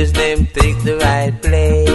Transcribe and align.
Leaders 0.00 0.12
them 0.12 0.46
take 0.46 0.78
the 0.82 0.96
right 0.98 1.42
place. 1.42 1.89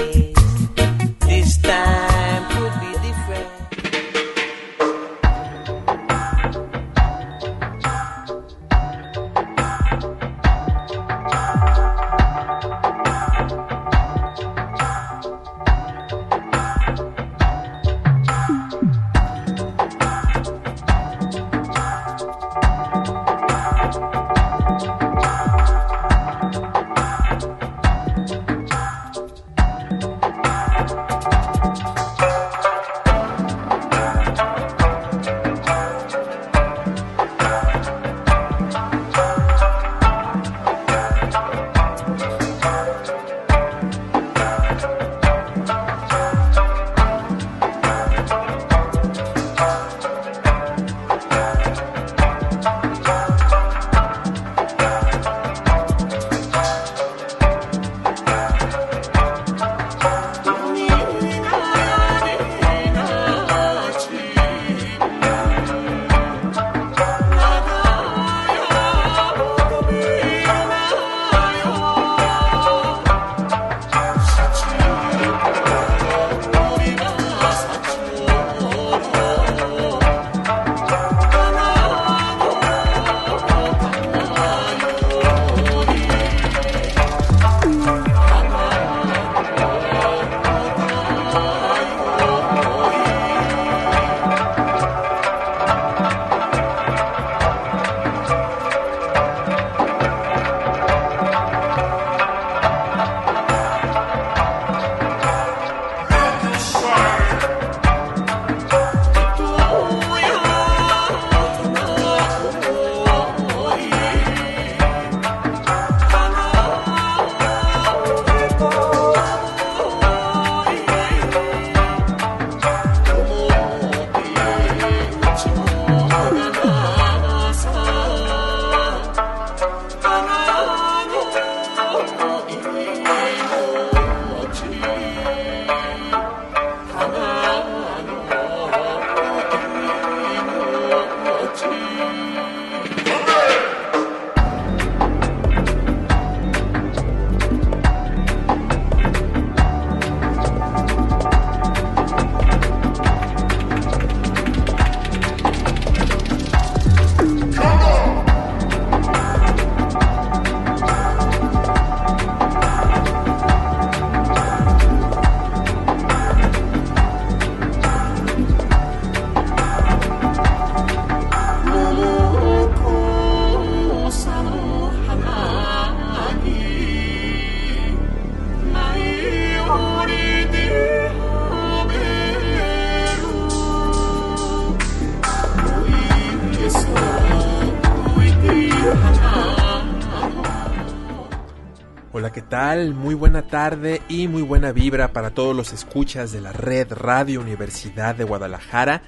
Hola, 192.17 192.31
¿qué 192.31 192.41
tal? 192.41 192.93
Muy 192.93 193.13
buena 193.13 193.41
tarde 193.41 194.01
y 194.07 194.29
muy 194.29 194.41
buena 194.41 194.71
vibra 194.71 195.11
para 195.11 195.31
todos 195.31 195.53
los 195.53 195.73
escuchas 195.73 196.31
de 196.31 196.39
la 196.39 196.53
red 196.53 196.87
Radio 196.93 197.41
Universidad 197.41 198.15
de 198.15 198.23
Guadalajara. 198.23 199.01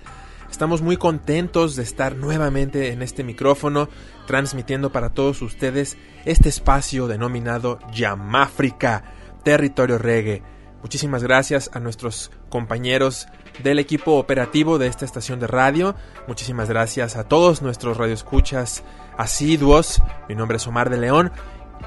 Estamos 0.51 0.81
muy 0.81 0.97
contentos 0.97 1.78
de 1.78 1.84
estar 1.84 2.18
nuevamente 2.18 2.91
en 2.91 3.01
este 3.01 3.23
micrófono 3.23 3.88
transmitiendo 4.25 4.91
para 4.91 5.13
todos 5.13 5.41
ustedes 5.41 5.95
este 6.25 6.50
espacio 6.50 7.07
denominado 7.07 7.79
Yamáfrica, 7.94 9.06
territorio 9.41 9.97
reggae. 9.97 10.44
Muchísimas 10.81 11.24
gracias 11.24 11.72
a 11.74 11.79
nuestros 11.79 12.29
compañeros 12.50 13.29
del 13.63 13.79
equipo 13.79 14.18
operativo 14.18 14.79
de 14.79 14.88
esta 14.88 15.06
estación 15.06 15.39
de 15.39 15.47
radio. 15.47 15.95
Muchísimas 16.28 16.68
gracias 16.68 17.16
a 17.16 17.24
todos 17.24 17.62
nuestros 17.62 17.95
radioescuchas 17.95 18.84
asiduos. 19.18 20.03
Mi 20.28 20.35
nombre 20.35 20.57
es 20.57 20.68
Omar 20.68 20.89
de 20.89 20.98
León 20.98 21.31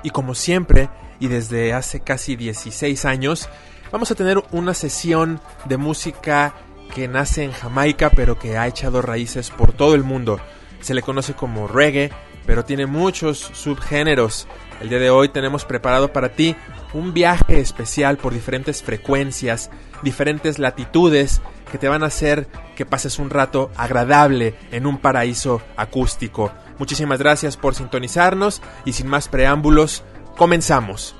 y 0.03 0.11
como 0.11 0.35
siempre 0.35 0.89
y 1.21 1.29
desde 1.29 1.73
hace 1.73 2.01
casi 2.01 2.35
16 2.35 3.05
años 3.05 3.49
vamos 3.93 4.11
a 4.11 4.15
tener 4.17 4.43
una 4.51 4.75
sesión 4.75 5.41
de 5.67 5.77
música 5.77 6.55
que 6.93 7.07
nace 7.07 7.45
en 7.45 7.53
Jamaica 7.53 8.11
pero 8.11 8.39
que 8.39 8.59
ha 8.59 8.67
echado 8.67 9.03
raíces 9.03 9.51
por 9.51 9.73
todo 9.73 9.95
el 9.95 10.03
mundo. 10.03 10.41
Se 10.81 10.95
le 10.95 11.03
conoce 11.03 11.35
como 11.35 11.69
reggae, 11.69 12.11
pero 12.47 12.65
tiene 12.65 12.87
muchos 12.87 13.39
subgéneros. 13.39 14.49
El 14.81 14.89
día 14.89 14.99
de 14.99 15.11
hoy 15.11 15.29
tenemos 15.29 15.65
preparado 15.65 16.13
para 16.13 16.31
ti 16.31 16.57
un 16.95 17.13
viaje 17.13 17.61
especial 17.61 18.17
por 18.17 18.33
diferentes 18.33 18.83
frecuencias, 18.83 19.71
diferentes 20.03 20.59
latitudes 20.59 21.43
que 21.71 21.79
te 21.79 21.89
van 21.89 22.03
a 22.03 22.07
hacer 22.07 22.49
que 22.75 22.87
pases 22.87 23.19
un 23.19 23.31
rato 23.31 23.71
agradable 23.77 24.55
en 24.73 24.87
un 24.87 24.99
paraíso 24.99 25.63
acústico. 25.77 26.51
Muchísimas 26.79 27.19
gracias 27.19 27.57
por 27.57 27.75
sintonizarnos 27.75 28.63
y 28.85 28.95
sin 28.95 29.07
más 29.07 29.29
preámbulos, 29.29 30.03
comenzamos. 30.41 31.15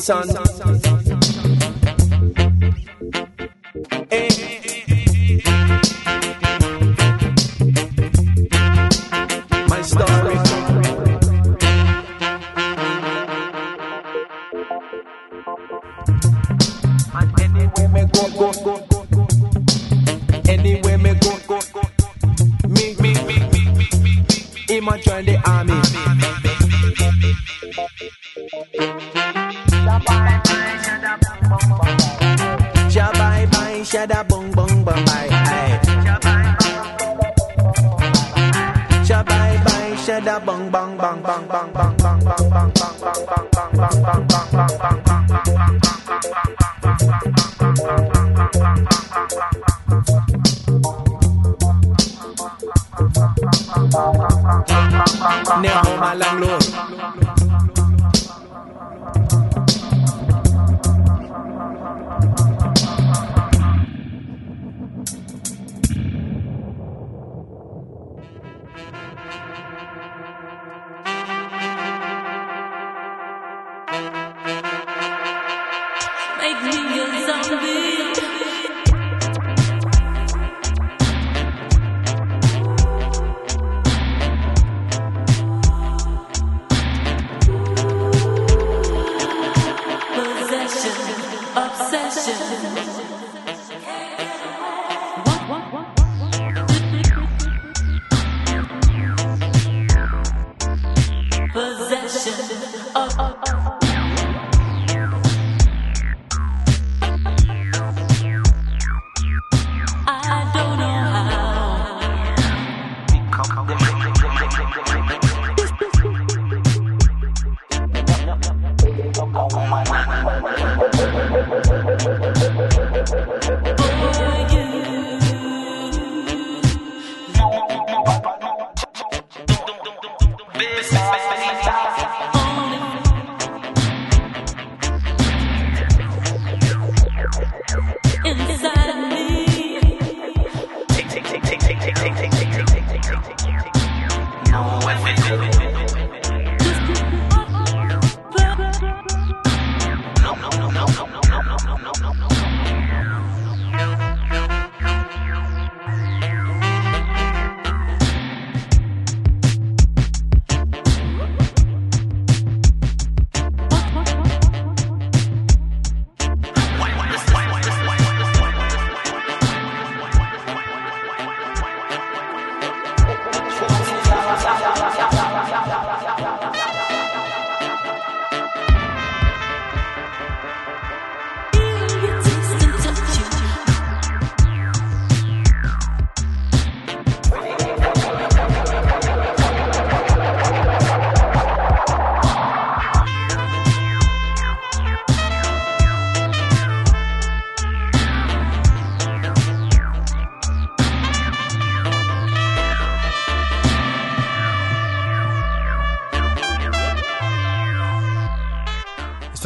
Nissan 0.00 0.49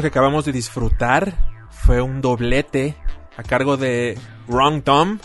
que 0.05 0.09
acabamos 0.09 0.45
de 0.45 0.53
disfrutar 0.53 1.33
fue 1.71 2.03
un 2.03 2.21
doblete 2.21 2.95
a 3.39 3.43
cargo 3.43 3.79
de 3.79 4.19
Wrong 4.49 4.83
Tom 4.83 5.19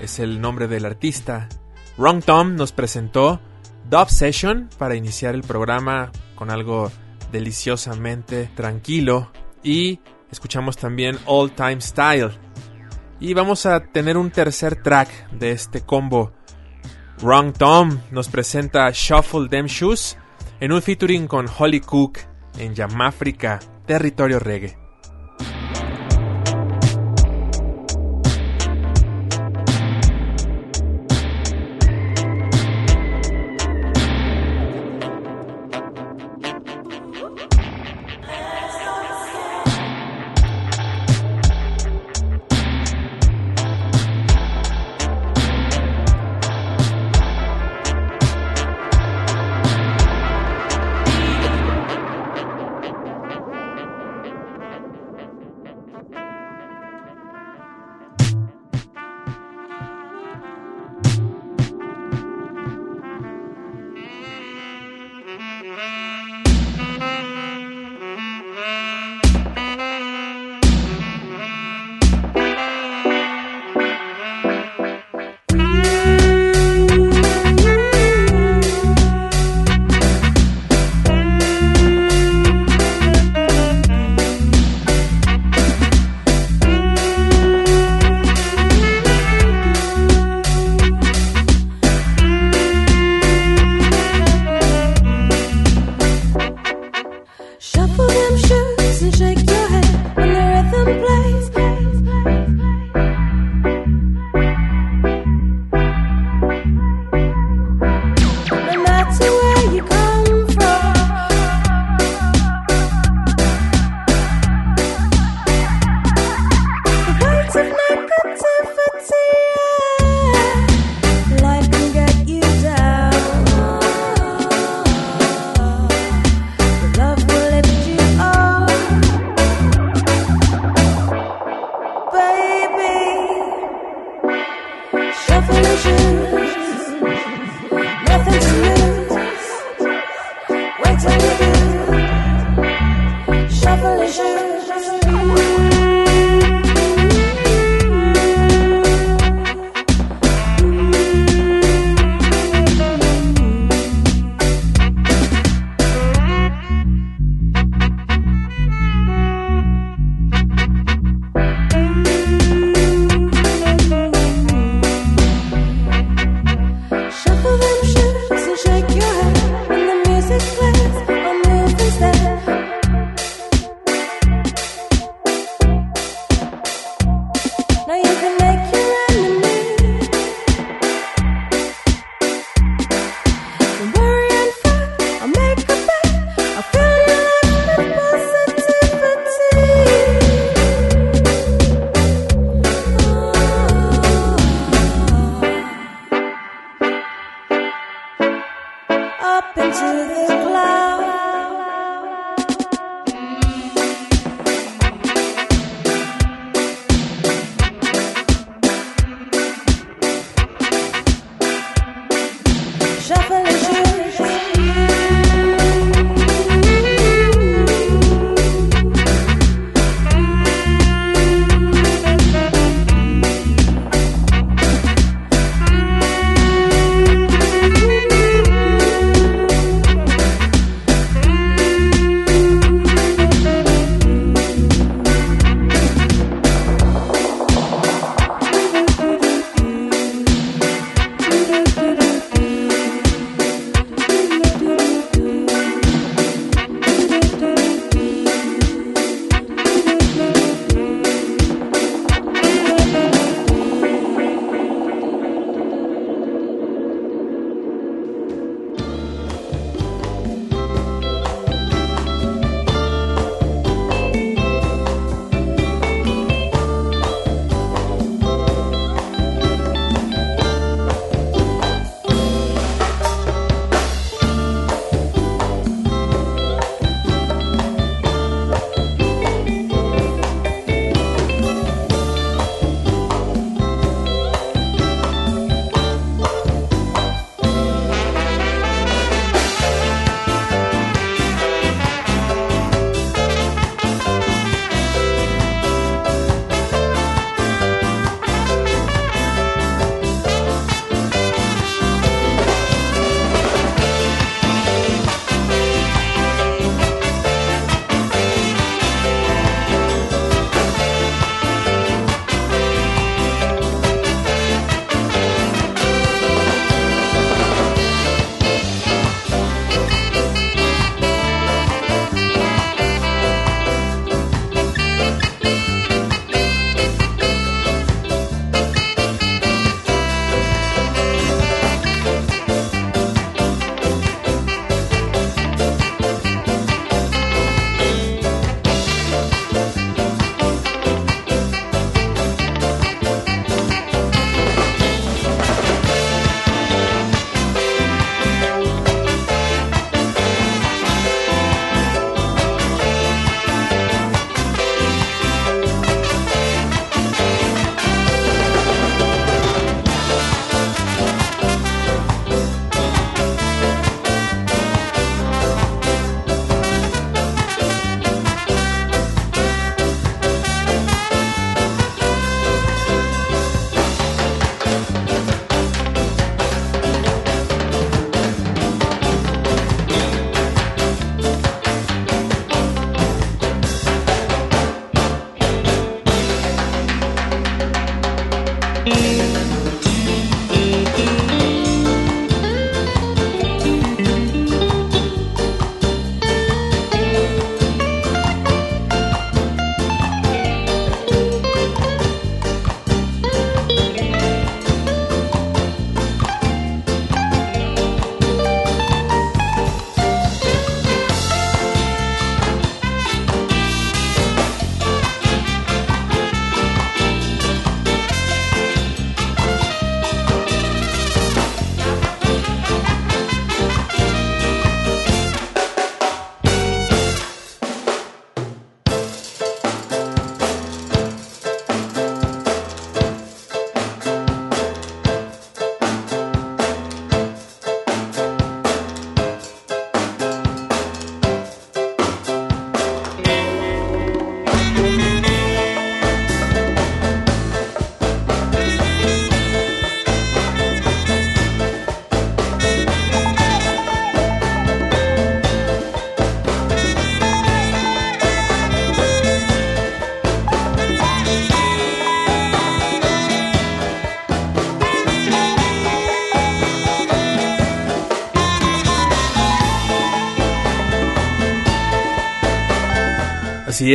es 0.00 0.18
el 0.18 0.40
nombre 0.40 0.66
del 0.66 0.86
artista. 0.86 1.48
Wrong 1.96 2.24
Tom 2.24 2.56
nos 2.56 2.72
presentó 2.72 3.40
Dub 3.88 4.08
Session 4.10 4.70
para 4.76 4.96
iniciar 4.96 5.36
el 5.36 5.42
programa 5.42 6.10
con 6.34 6.50
algo 6.50 6.90
deliciosamente 7.30 8.50
tranquilo 8.56 9.30
y 9.62 10.00
escuchamos 10.32 10.76
también 10.76 11.16
All 11.26 11.52
Time 11.52 11.80
Style. 11.80 12.32
Y 13.20 13.34
vamos 13.34 13.66
a 13.66 13.84
tener 13.84 14.16
un 14.16 14.32
tercer 14.32 14.82
track 14.82 15.30
de 15.30 15.52
este 15.52 15.82
combo. 15.82 16.32
Wrong 17.20 17.52
Tom 17.52 18.00
nos 18.10 18.28
presenta 18.28 18.90
Shuffle 18.92 19.48
Them 19.48 19.66
Shoes 19.66 20.16
en 20.58 20.72
un 20.72 20.82
featuring 20.82 21.28
con 21.28 21.46
Holly 21.56 21.78
Cook 21.78 22.18
en 22.58 22.74
Yamáfrica, 22.74 23.60
territorio 23.88 24.38
reggae. 24.38 24.87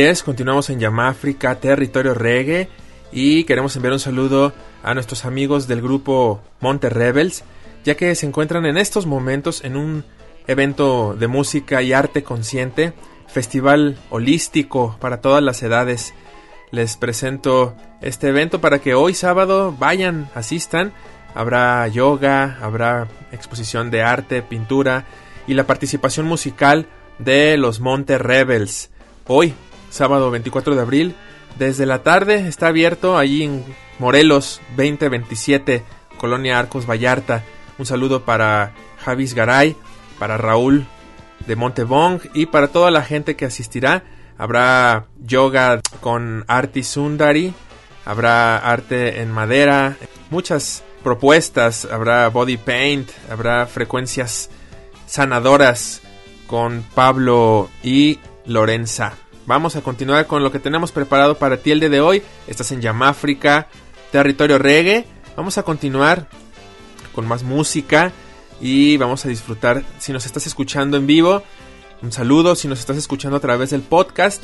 Es, 0.00 0.22
continuamos 0.22 0.70
en 0.70 0.80
Yamáfrica, 0.80 1.60
territorio 1.60 2.14
reggae, 2.14 2.68
y 3.12 3.44
queremos 3.44 3.76
enviar 3.76 3.92
un 3.92 4.00
saludo 4.00 4.52
a 4.82 4.94
nuestros 4.94 5.24
amigos 5.24 5.68
del 5.68 5.82
grupo 5.82 6.42
Monte 6.60 6.88
Rebels, 6.88 7.44
ya 7.84 7.94
que 7.94 8.14
se 8.14 8.26
encuentran 8.26 8.66
en 8.66 8.76
estos 8.76 9.06
momentos 9.06 9.62
en 9.62 9.76
un 9.76 10.04
evento 10.46 11.14
de 11.14 11.28
música 11.28 11.82
y 11.82 11.92
arte 11.92 12.22
consciente, 12.24 12.92
festival 13.28 13.98
holístico 14.10 14.96
para 15.00 15.20
todas 15.20 15.42
las 15.42 15.62
edades. 15.62 16.14
Les 16.70 16.96
presento 16.96 17.76
este 18.00 18.28
evento 18.28 18.60
para 18.60 18.80
que 18.80 18.94
hoy 18.94 19.14
sábado 19.14 19.74
vayan, 19.78 20.28
asistan. 20.34 20.92
Habrá 21.34 21.86
yoga, 21.88 22.58
habrá 22.62 23.08
exposición 23.32 23.90
de 23.90 24.02
arte, 24.02 24.42
pintura 24.42 25.04
y 25.46 25.54
la 25.54 25.66
participación 25.66 26.26
musical 26.26 26.86
de 27.18 27.56
los 27.58 27.80
Monte 27.80 28.18
Rebels. 28.18 28.90
Hoy, 29.26 29.54
sábado 29.94 30.32
24 30.32 30.74
de 30.74 30.82
abril, 30.82 31.14
desde 31.56 31.86
la 31.86 32.02
tarde 32.02 32.48
está 32.48 32.66
abierto 32.66 33.16
allí 33.16 33.44
en 33.44 33.64
Morelos 34.00 34.60
2027, 34.76 35.84
Colonia 36.18 36.58
Arcos 36.58 36.84
Vallarta. 36.84 37.44
Un 37.78 37.86
saludo 37.86 38.24
para 38.24 38.72
Javis 38.98 39.34
Garay, 39.34 39.76
para 40.18 40.36
Raúl 40.36 40.84
de 41.46 41.54
Montebong 41.54 42.20
y 42.34 42.46
para 42.46 42.68
toda 42.68 42.90
la 42.90 43.02
gente 43.02 43.36
que 43.36 43.44
asistirá. 43.44 44.02
Habrá 44.36 45.06
yoga 45.24 45.80
con 46.00 46.44
Arti 46.48 46.82
Sundari, 46.82 47.54
habrá 48.04 48.58
arte 48.58 49.22
en 49.22 49.30
madera, 49.30 49.96
muchas 50.28 50.82
propuestas, 51.04 51.84
habrá 51.84 52.28
body 52.30 52.56
paint, 52.56 53.10
habrá 53.30 53.66
frecuencias 53.66 54.50
sanadoras 55.06 56.02
con 56.48 56.84
Pablo 56.96 57.70
y 57.84 58.18
Lorenza. 58.44 59.23
Vamos 59.46 59.76
a 59.76 59.82
continuar 59.82 60.26
con 60.26 60.42
lo 60.42 60.50
que 60.50 60.58
tenemos 60.58 60.90
preparado 60.90 61.36
para 61.36 61.58
ti 61.58 61.70
el 61.70 61.80
día 61.80 61.90
de 61.90 62.00
hoy. 62.00 62.22
Estás 62.46 62.72
en 62.72 62.80
Yamáfrica, 62.80 63.68
territorio 64.10 64.58
reggae. 64.58 65.04
Vamos 65.36 65.58
a 65.58 65.62
continuar 65.62 66.28
con 67.14 67.28
más 67.28 67.42
música 67.42 68.12
y 68.58 68.96
vamos 68.96 69.24
a 69.26 69.28
disfrutar. 69.28 69.84
Si 69.98 70.12
nos 70.12 70.24
estás 70.24 70.46
escuchando 70.46 70.96
en 70.96 71.06
vivo, 71.06 71.42
un 72.00 72.10
saludo. 72.10 72.54
Si 72.54 72.68
nos 72.68 72.80
estás 72.80 72.96
escuchando 72.96 73.36
a 73.36 73.40
través 73.40 73.70
del 73.70 73.82
podcast, 73.82 74.42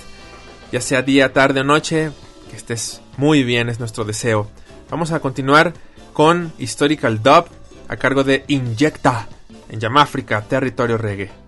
ya 0.70 0.82
sea 0.82 1.00
día, 1.00 1.32
tarde 1.32 1.60
o 1.60 1.64
noche, 1.64 2.10
que 2.50 2.56
estés 2.56 3.00
muy 3.16 3.42
bien, 3.42 3.70
es 3.70 3.80
nuestro 3.80 4.04
deseo. 4.04 4.50
Vamos 4.90 5.12
a 5.12 5.20
continuar 5.20 5.72
con 6.12 6.52
Historical 6.58 7.22
Dub 7.22 7.46
a 7.88 7.96
cargo 7.96 8.22
de 8.22 8.44
Inyecta 8.48 9.28
en 9.70 9.80
Yamáfrica, 9.80 10.42
territorio 10.42 10.98
reggae. 10.98 11.39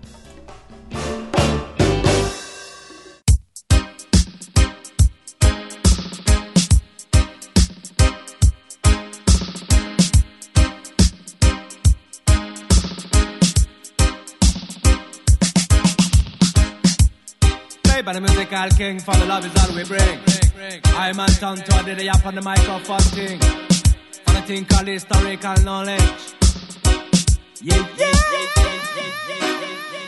The 18.13 18.21
musical 18.21 18.69
king, 18.77 18.99
for 18.99 19.15
the 19.15 19.25
love 19.25 19.43
is 19.43 19.51
all 19.59 19.75
we 19.75 19.83
bring. 19.85 20.19
I'm 20.95 21.19
on 21.19 21.29
tongue 21.29 21.57
to 21.57 21.95
the 21.95 22.09
up 22.11 22.23
on 22.23 22.35
the 22.35 22.43
microphone 22.43 22.99
thing. 22.99 23.39
For 23.39 24.33
the 24.35 24.41
thing 24.45 24.65
called 24.65 24.87
historical 24.87 25.55
knowledge. 25.63 26.21
Yeah, 27.59 27.87
yeah, 27.97 28.11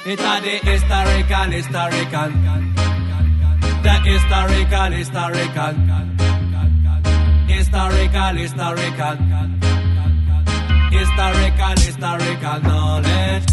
It's 0.05 0.21
a 0.21 0.39
the 0.45 0.59
historical, 0.69 1.49
historical. 1.49 2.29
The 3.81 3.95
historical, 4.05 4.91
historical. 5.01 5.73
Historical, 7.49 8.35
historical. 8.37 9.17
Historical, 10.91 11.75
historical 11.81 12.59
knowledge. 12.61 13.49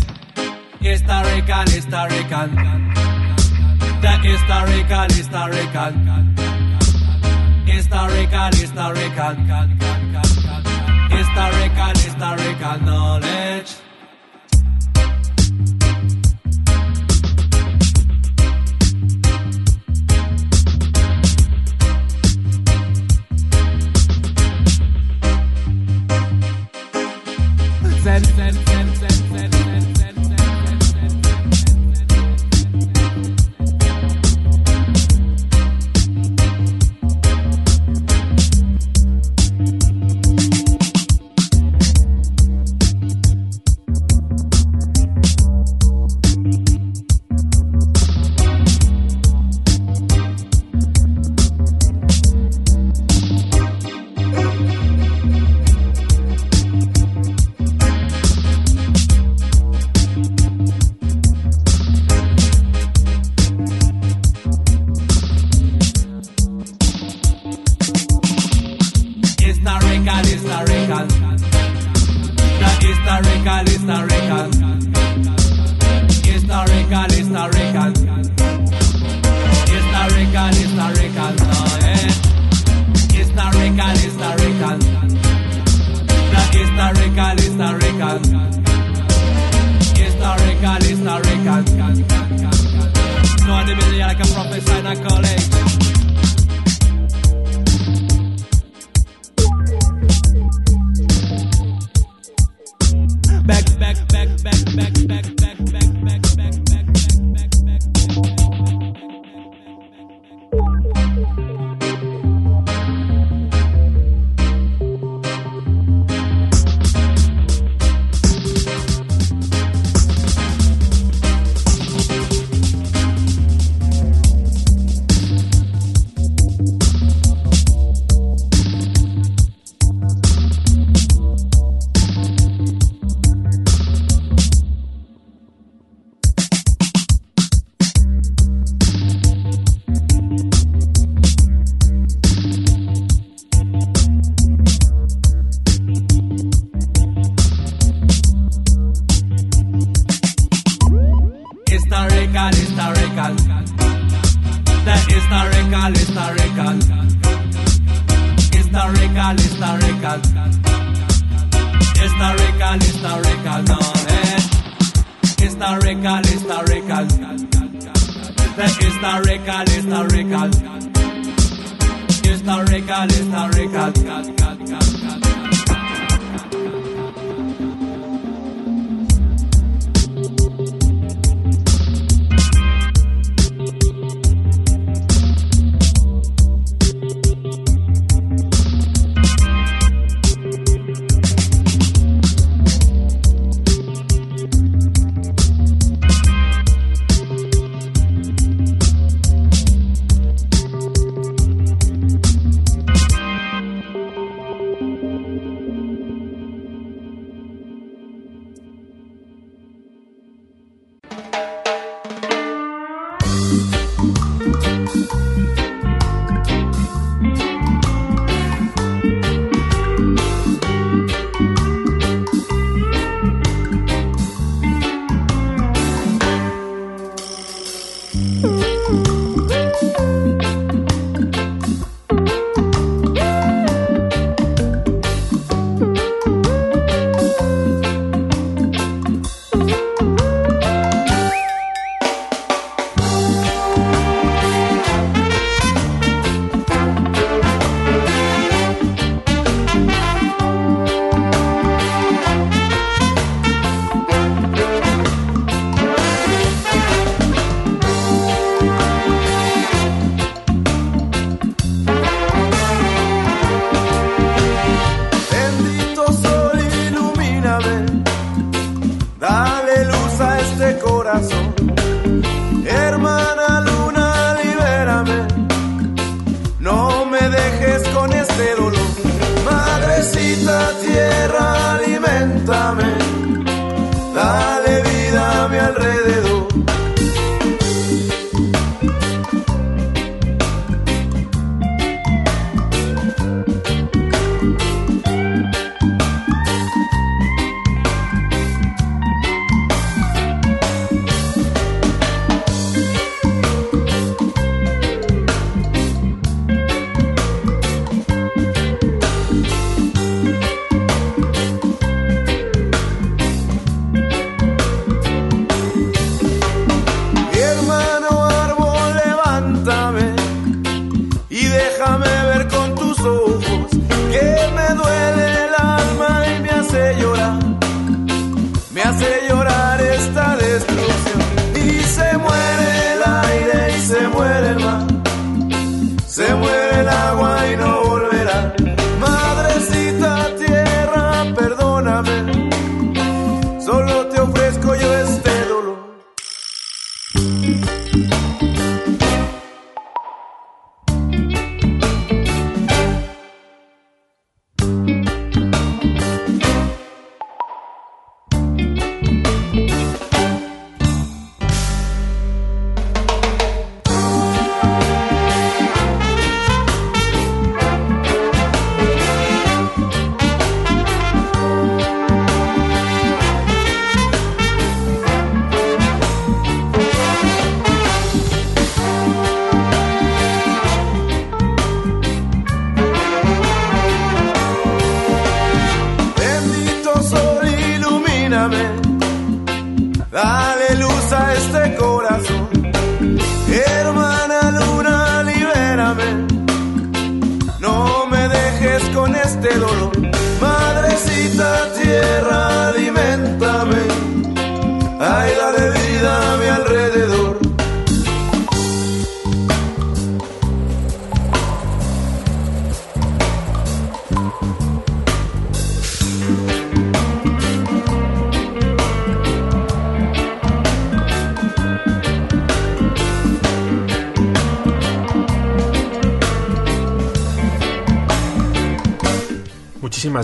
Historical, 0.78 1.64
historical. 1.72 3.21
The 4.02 4.10
historical, 4.18 5.06
historical. 5.14 5.92
Historical, 7.64 8.50
historical. 8.50 9.26
Historical, 11.08 11.94
historical 12.02 12.78
knowledge. 12.80 13.81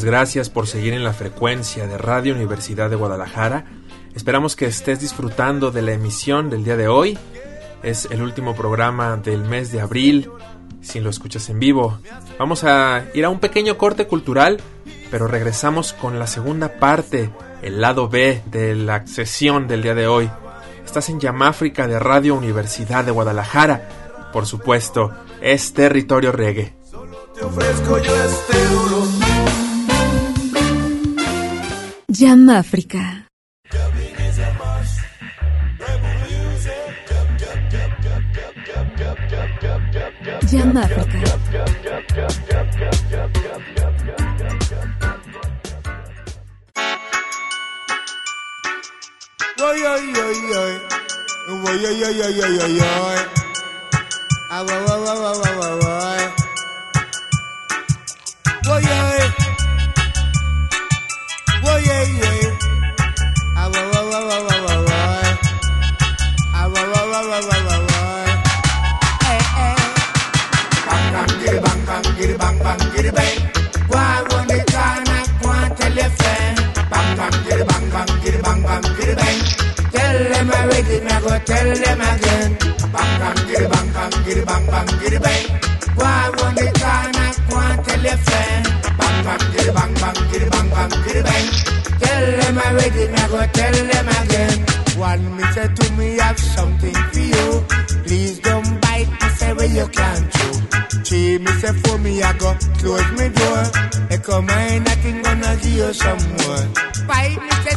Gracias 0.05 0.51
por 0.51 0.67
seguir 0.67 0.93
en 0.93 1.03
la 1.03 1.13
frecuencia 1.13 1.87
de 1.87 1.99
Radio 1.99 2.35
Universidad 2.35 2.91
de 2.91 2.97
Guadalajara. 2.97 3.65
Esperamos 4.15 4.55
que 4.55 4.67
estés 4.67 5.01
disfrutando 5.01 5.71
de 5.71 5.83
la 5.83 5.93
emisión 5.93 6.51
del 6.51 6.65
día 6.65 6.77
de 6.77 6.89
hoy. 6.89 7.19
Es 7.83 8.07
el 8.11 8.23
último 8.23 8.55
programa 8.55 9.17
del 9.17 9.43
mes 9.45 9.73
de 9.73 9.81
abril. 9.81 10.31
Si 10.81 11.01
lo 11.01 11.11
escuchas 11.11 11.49
en 11.49 11.59
vivo, 11.59 11.99
vamos 12.39 12.65
a 12.65 13.05
ir 13.15 13.25
a 13.25 13.29
un 13.29 13.41
pequeño 13.41 13.79
corte 13.79 14.07
cultural, 14.07 14.61
pero 15.11 15.27
regresamos 15.27 15.93
con 15.93 16.19
la 16.19 16.27
segunda 16.27 16.79
parte, 16.79 17.31
el 17.63 17.81
lado 17.81 18.09
B 18.09 18.43
de 18.47 18.75
la 18.75 19.07
sesión 19.07 19.69
del 19.69 19.83
día 19.83 19.95
de 19.95 20.07
hoy. 20.07 20.31
Estás 20.85 21.09
en 21.09 21.21
Yamáfrica 21.21 21.87
de 21.87 21.99
Radio 21.99 22.35
Universidad 22.35 23.05
de 23.05 23.11
Guadalajara. 23.11 24.31
Por 24.33 24.47
supuesto, 24.47 25.13
es 25.41 25.73
territorio 25.73 26.33
reggae. 26.33 26.75
Te 27.35 27.45
ofrezco 27.45 27.99
yo 27.99 28.15
este 28.25 28.65
dolor. 28.67 29.68
Llama 32.19 32.59
África. 32.59 33.29
Jam 40.51 40.77
Africa. 40.77 41.39
Tell 79.17 80.19
them 80.33 80.51
already, 80.51 81.01
me 81.01 81.15
go 81.25 81.39
tell 81.49 81.75
them 81.75 82.01
again. 82.01 82.59
Bang, 82.93 83.13
bang, 83.21 83.47
giddy, 83.49 83.67
bang, 83.69 83.93
bang, 83.93 84.25
giddy, 84.25 84.45
bang, 84.45 84.67
bang, 84.67 84.87
giddy, 85.01 85.19
bang. 85.19 85.45
Go 85.97 86.05
on 86.05 86.55
the 86.55 86.67
corner, 86.79 87.31
go 87.49 87.57
and 87.57 87.85
tell 87.85 88.03
your 88.05 88.17
friend. 88.19 88.65
Bang, 88.99 89.25
bang, 89.25 89.53
giddy, 89.53 89.73
bang, 89.73 89.95
bang, 89.95 90.19
giddy, 90.31 90.49
bang, 90.51 90.69
bang, 90.71 90.91
giddy, 91.05 91.23
bang. 91.23 91.47
Tell 92.01 92.27
them 92.39 92.59
already, 92.59 93.05
me 93.09 93.23
go 93.33 93.41
tell 93.57 93.77
them 93.93 94.09
again. 94.21 94.67
One 94.99 95.37
me 95.37 95.45
say 95.55 95.69
to 95.69 95.93
me, 95.93 96.19
I've 96.21 96.39
something 96.39 96.95
for 96.95 97.19
you. 97.21 97.65
Please 98.05 98.39
don't 98.41 98.81
bite 98.83 99.09
me, 99.11 99.29
say 99.39 99.53
where 99.55 99.67
you 99.67 99.87
can't 99.89 100.33
chew. 100.33 100.53
She 101.05 101.39
me 101.39 101.53
say 101.61 101.73
for 101.73 101.99
me, 101.99 102.23
I 102.23 102.33
go 102.37 102.55
close 102.79 103.11
me 103.13 103.29
door. 103.31 103.63
Echo 104.11 104.43
mine, 104.43 104.83
nothing 104.85 105.23
gonna 105.23 105.57
give 105.63 105.73
you 105.73 105.93
some 105.95 106.19
more. 106.19 106.65
Bite 107.07 107.39
me, 107.41 107.51
say 107.65 107.77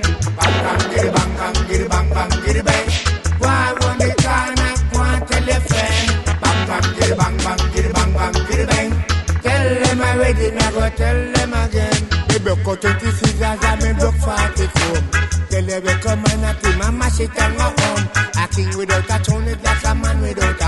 Me 12.61 12.65
broke 12.65 12.85
out 12.85 12.99
20 12.99 13.11
scissors 13.17 13.41
and 13.41 13.81
me 13.81 13.93
broke 13.99 14.15
44. 14.21 15.01
Tell 15.49 15.65
them 15.65 15.83
we 15.83 15.93
come 16.01 16.23
and 16.29 16.45
a 16.45 16.53
team 16.61 16.81
and 16.81 16.97
mash 16.99 17.19
it 17.19 17.41
and 17.41 17.57
go 17.57 17.63
home. 17.63 18.07
A 18.37 18.47
king 18.53 18.77
without 18.77 19.09
a 19.09 19.23
throne 19.23 19.43
is 19.45 19.63
like 19.63 19.83
a 19.83 19.95
man 19.95 20.21
without 20.21 20.60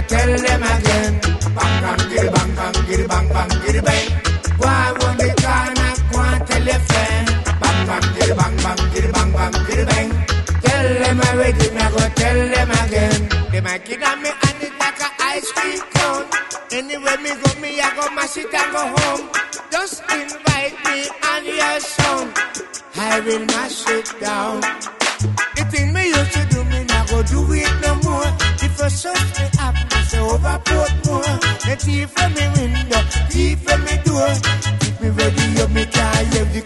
me 0.00 0.06
tell 0.08 0.36
them 0.36 0.62
again. 0.62 1.20
Bang 1.56 1.76
bang 1.82 2.02
giddy 2.10 2.28
bang 2.34 2.50
bang 2.56 2.76
giddy 2.86 3.06
bang 3.06 3.28
bang 3.28 3.50
giddy 3.62 3.80
bang. 3.80 4.06
Go 4.60 4.68
and 4.68 5.02
run 5.02 5.16
the 5.20 5.28
corner, 5.42 5.92
go 6.10 6.18
and 6.20 6.46
tell 6.48 6.64
your 6.70 6.80
friend. 6.88 7.26
Bang 7.60 7.80
bang 7.88 8.06
giddy 8.14 8.34
bang 8.40 8.56
bang 8.64 8.80
giddy 8.92 9.10
bang 9.12 9.30
bang 9.36 9.54
giddy 9.66 9.84
bang. 9.90 10.08
Tell 10.64 10.88
them 11.02 11.20
already, 11.20 11.68
me 11.76 11.84
go 11.94 12.02
tell 12.20 12.40
them 12.54 12.70
again. 12.80 13.20
They 13.52 13.60
might 13.60 13.84
kid 13.84 14.02
on 14.02 14.22
me 14.22 14.30
and 14.46 14.62
it 14.66 14.74
like 14.78 15.00
a 15.00 15.10
ice 15.34 15.52
cream 15.52 15.80
cone. 15.94 16.26
Anywhere 16.72 17.18
me 17.24 17.30
go, 17.40 17.50
me 17.60 17.80
I 17.80 17.88
go 17.96 18.04
mash 18.14 18.36
it 18.36 18.54
and 18.54 18.72
go 18.72 18.82
home. 18.96 19.24
Just 19.70 20.02
invite 20.18 20.76
me 20.86 20.98
on 21.32 21.42
your 21.44 21.80
song. 21.80 22.26
I 22.96 23.20
will 23.20 23.44
mash 23.46 23.88
it 23.88 24.20
down. 24.20 25.49
Overport 30.50 30.92
more. 31.06 31.34
The 31.66 31.74
thief 31.78 32.10
from 32.10 32.30
me 32.34 32.44
window, 32.56 33.02
from 33.60 33.80
me 33.84 33.94
door. 34.04 34.30
Keep 34.80 34.96
me 35.00 35.08
ready, 35.10 35.46
up 35.62 35.70
me 35.70 35.84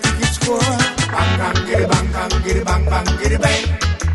cricket 0.00 0.32
score. 0.36 0.76
Bang 1.12 1.32
bang 1.38 1.58
giddy 1.66 1.86
bang 1.92 2.08
bang 2.12 2.32
bang 2.64 2.84
bang 2.90 3.08
giddy 3.20 3.38
bang. 3.44 3.64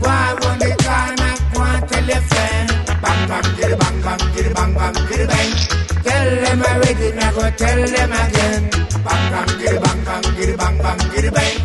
Go 0.02 0.10
and 0.10 0.44
run 0.44 0.58
the 0.60 0.70
corner, 0.84 1.34
go 1.54 1.62
and 1.62 1.84
tell 1.90 2.08
your 2.10 2.22
friend. 2.30 2.70
Bang 3.04 3.22
bang 3.30 3.48
giddy 3.58 3.76
bang 3.82 3.98
bang 4.06 4.22
giddy 4.34 4.52
bang 4.58 4.72
bang 4.74 4.96
giddy 5.10 5.26
bang. 5.32 5.52
Tell 6.06 6.30
them 6.44 6.62
already, 6.70 7.08
me 7.14 7.22
I 7.22 7.32
go 7.36 7.46
tell 7.62 7.82
them 7.96 8.12
again. 8.24 8.62
Bang 9.06 9.24
bang 9.34 9.52
giddy 9.60 9.78
bang 9.84 10.00
bang 10.08 10.26
giddy 10.36 10.56
bang 10.58 10.78
bang 10.84 11.00
giddy 11.14 11.30
bang. 11.30 11.56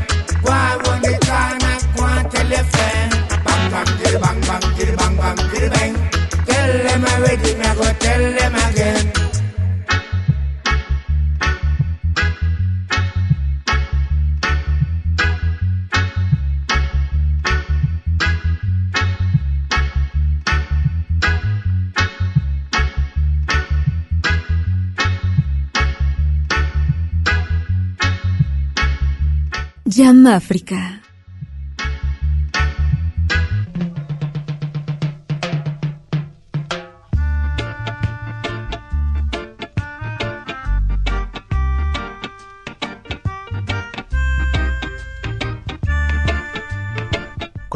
Jam 29.97 30.27
África. 30.27 31.04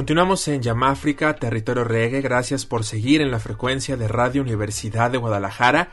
Continuamos 0.09 0.49
en 0.49 0.63
Yamáfrica, 0.63 1.37
territorio 1.37 1.85
reggae. 1.85 2.23
Gracias 2.23 2.65
por 2.65 2.83
seguir 2.83 3.21
en 3.21 3.31
la 3.31 3.41
frecuencia 3.41 3.99
de 3.99 4.09
Radio 4.09 4.41
Universidad 4.41 5.11
de 5.11 5.19
Guadalajara. 5.19 5.91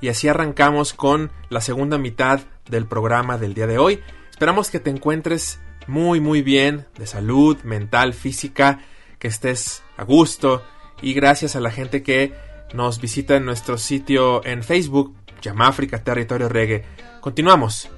Y 0.00 0.08
así 0.08 0.26
arrancamos 0.26 0.94
con 0.94 1.30
la 1.50 1.60
segunda 1.60 1.98
mitad 1.98 2.40
del 2.70 2.86
programa 2.86 3.36
del 3.36 3.52
día 3.52 3.66
de 3.66 3.76
hoy. 3.76 4.00
Esperamos 4.30 4.70
que 4.70 4.80
te 4.80 4.88
encuentres 4.88 5.60
muy 5.86 6.18
muy 6.18 6.40
bien, 6.40 6.86
de 6.96 7.06
salud, 7.06 7.58
mental, 7.62 8.14
física, 8.14 8.80
que 9.18 9.28
estés 9.28 9.82
a 9.98 10.04
gusto. 10.04 10.64
Y 11.02 11.12
gracias 11.12 11.54
a 11.54 11.60
la 11.60 11.70
gente 11.70 12.02
que 12.02 12.32
nos 12.72 13.02
visita 13.02 13.36
en 13.36 13.44
nuestro 13.44 13.76
sitio 13.76 14.42
en 14.46 14.62
Facebook, 14.62 15.14
Yamáfrica, 15.42 16.02
territorio 16.02 16.48
reggae. 16.48 16.86
Continuamos. 17.20 17.90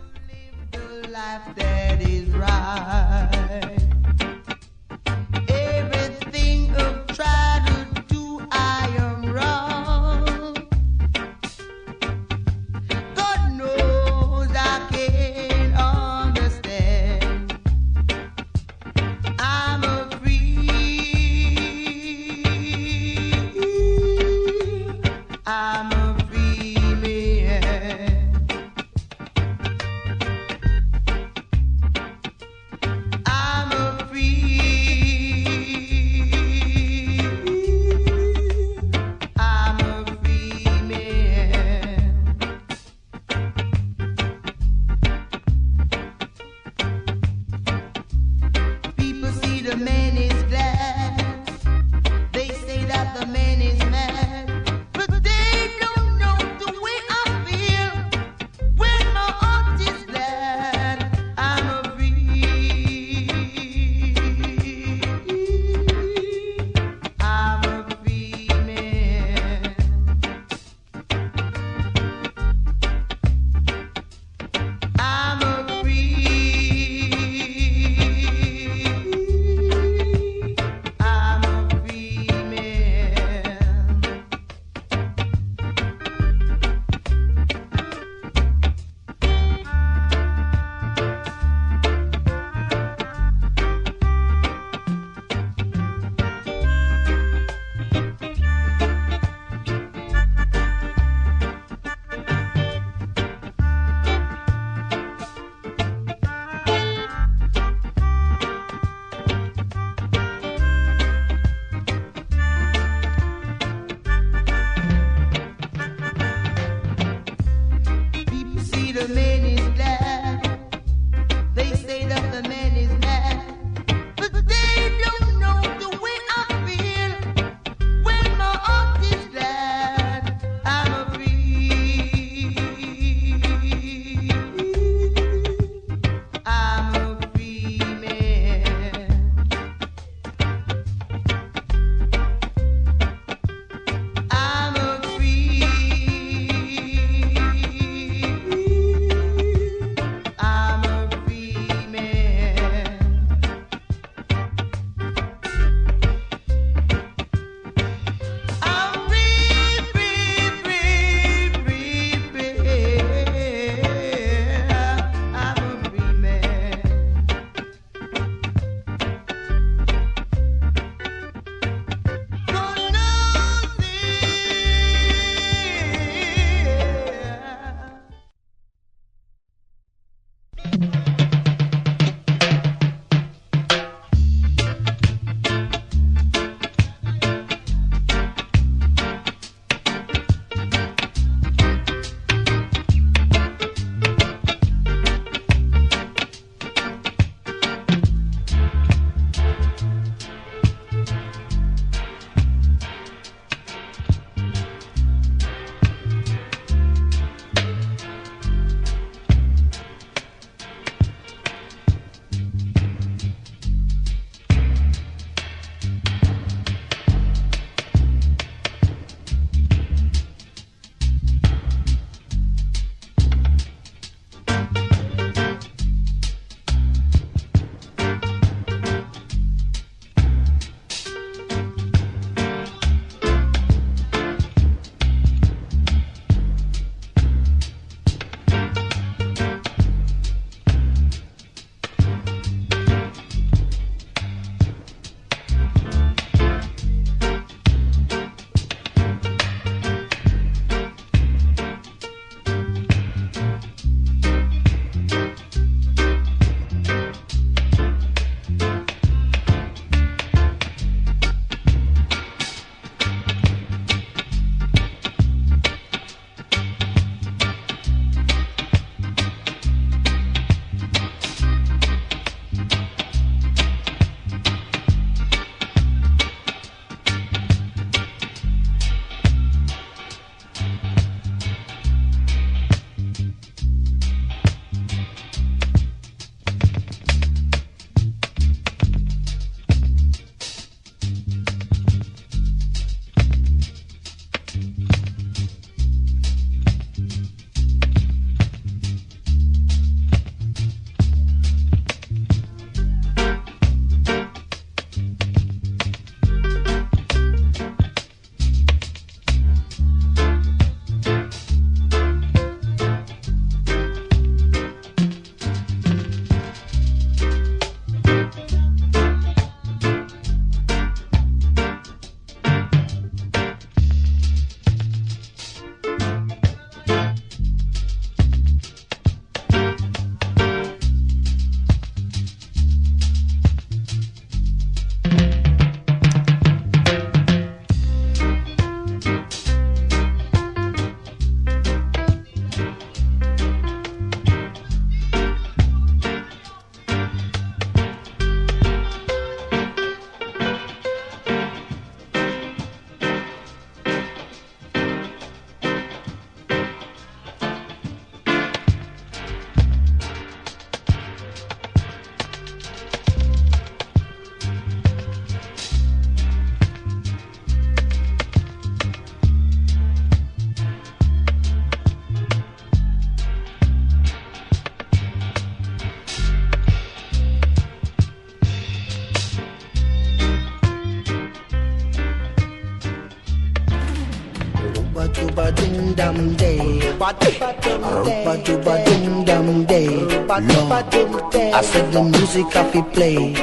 Lord, 390.49 390.73
I 390.73 391.63
said 391.63 391.93
the 391.93 392.03
music 392.03 392.57
I 392.57 392.71
fi 392.71 392.83
play. 392.83 393.35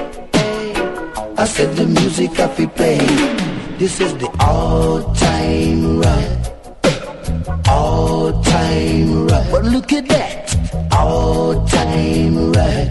I 1.38 1.46
said 1.46 1.76
the 1.76 1.86
music 1.86 2.40
I 2.40 2.48
fi 2.48 2.66
play. 2.66 2.98
This 3.78 4.02
is 4.02 4.14
the 4.16 4.30
all 4.40 5.04
time 5.14 6.00
rock. 6.00 7.68
All 7.68 8.42
time 8.42 9.28
rock. 9.28 9.46
But 9.52 9.66
look 9.66 9.94
at 9.94 10.08
that. 10.08 10.56
All 10.94 11.66
time 11.68 12.52
rock. 12.54 12.90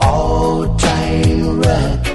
All 0.00 0.76
time 0.76 1.60
rock. 1.60 2.06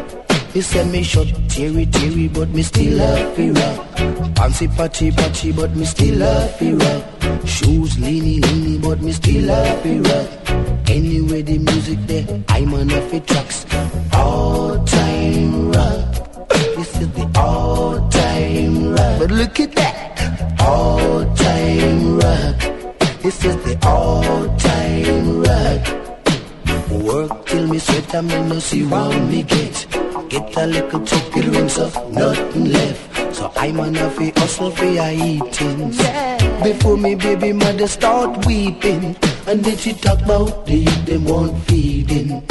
He 0.54 0.62
said 0.62 0.88
me 0.88 1.04
short, 1.04 1.30
teary, 1.48 1.86
teary, 1.86 2.28
but 2.28 2.50
me 2.50 2.64
still 2.64 2.98
happy 2.98 3.52
rock. 3.52 4.36
Fancy 4.36 4.68
party, 4.68 5.12
party, 5.12 5.52
but 5.54 5.74
me 5.76 5.86
still 5.86 6.20
happy 6.20 6.74
rock. 6.74 7.17
Shoes 7.48 7.96
leany, 7.96 8.40
leany, 8.42 8.82
but 8.82 9.02
me 9.02 9.12
still 9.14 9.48
happy 9.48 10.00
rock. 10.00 10.28
Anyway, 10.90 11.42
the 11.42 11.58
music 11.58 12.00
there, 12.06 12.44
I'm 12.50 12.74
on 12.74 12.92
a 12.92 13.02
fit 13.10 13.26
tracks. 13.26 13.66
All 14.14 14.84
time 14.84 15.72
rock. 15.72 16.50
This 16.50 17.02
is 17.02 17.10
the 17.14 17.32
all 17.36 18.10
time 18.10 18.92
rock. 18.92 19.20
But 19.20 19.32
look 19.32 19.60
at 19.62 19.72
that. 19.76 20.62
All 20.62 21.24
time 21.36 22.20
rock. 22.20 22.58
This 23.24 23.46
is 23.46 23.56
the 23.66 23.78
all 23.88 24.58
time 24.58 25.42
rock. 25.48 25.82
Work 27.08 27.46
till 27.46 27.68
me 27.68 27.80
sweat 27.80 28.14
and 28.14 28.28
me 28.28 28.42
no 28.50 28.60
see 28.60 28.84
what 28.84 29.18
me 29.24 29.44
get. 29.44 29.88
Get 30.30 30.58
a 30.58 30.68
little 30.68 31.02
it 31.02 31.46
rinse 31.46 31.80
off, 31.80 31.96
nothing 32.12 32.66
left. 32.66 33.07
So 33.38 33.52
I'm 33.56 33.80
on 33.80 33.96
a 33.96 34.10
fi 34.10 34.34
hustle 34.36 34.72
for 34.72 34.86
a 34.86 35.14
eating. 35.14 35.92
Before 36.64 36.98
me 36.98 37.14
baby 37.14 37.54
mother 37.54 37.86
start 37.86 38.48
weeping, 38.48 39.16
and 39.46 39.64
then 39.64 39.78
she 39.78 39.94
talk 39.94 40.20
about 40.24 40.66
the 40.66 40.78
youth 40.78 41.06
them 41.06 41.26
want 41.26 41.56
feeding. 41.66 42.42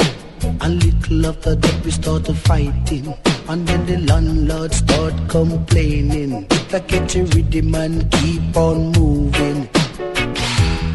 A 0.61 0.69
little 0.69 1.25
after 1.25 1.55
that 1.55 1.83
we 1.83 1.91
started 1.91 2.37
fighting, 2.37 3.13
and 3.49 3.67
then 3.67 3.85
the 3.85 3.97
landlord 3.97 4.73
start 4.73 5.13
complaining. 5.27 6.47
Get 6.87 7.15
you 7.15 7.25
rhythm 7.25 7.75
and 7.75 8.09
keep 8.13 8.55
on 8.55 8.93
moving. 8.93 9.67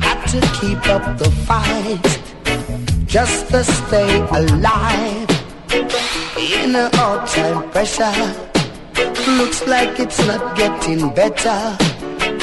Got 0.01 0.27
to 0.29 0.41
keep 0.59 0.89
up 0.89 1.19
the 1.19 1.31
fight 1.45 2.01
just 3.05 3.51
to 3.51 3.63
stay 3.63 4.21
alive. 4.41 5.29
In 6.39 6.77
a 6.77 6.89
all 6.97 7.27
time 7.27 7.71
pressure, 7.71 8.52
looks 9.39 9.67
like 9.67 9.99
it's 9.99 10.19
not 10.27 10.57
getting 10.57 11.15
better. 11.15 11.77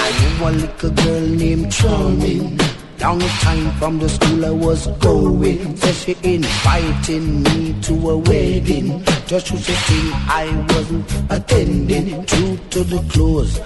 I 0.05 0.09
knew 0.19 0.47
a 0.47 0.51
little 0.51 0.91
girl 0.91 1.21
named 1.21 1.71
Charming. 1.71 2.59
Long 2.99 3.19
time 3.19 3.71
from 3.79 3.99
the 3.99 4.09
school 4.09 4.45
I 4.45 4.49
was 4.49 4.87
going. 4.99 5.77
Said 5.77 5.95
she 5.95 6.15
inviting 6.23 7.43
me 7.43 7.79
to 7.81 7.93
a 8.09 8.17
wedding. 8.17 9.03
Just 9.25 9.47
to 9.47 9.57
say 9.57 9.73
thing 9.87 10.11
I 10.27 10.45
wasn't 10.69 11.31
attending. 11.31 12.25
True 12.25 12.57
to 12.71 12.83
the 12.83 12.99
clothes 13.11 13.59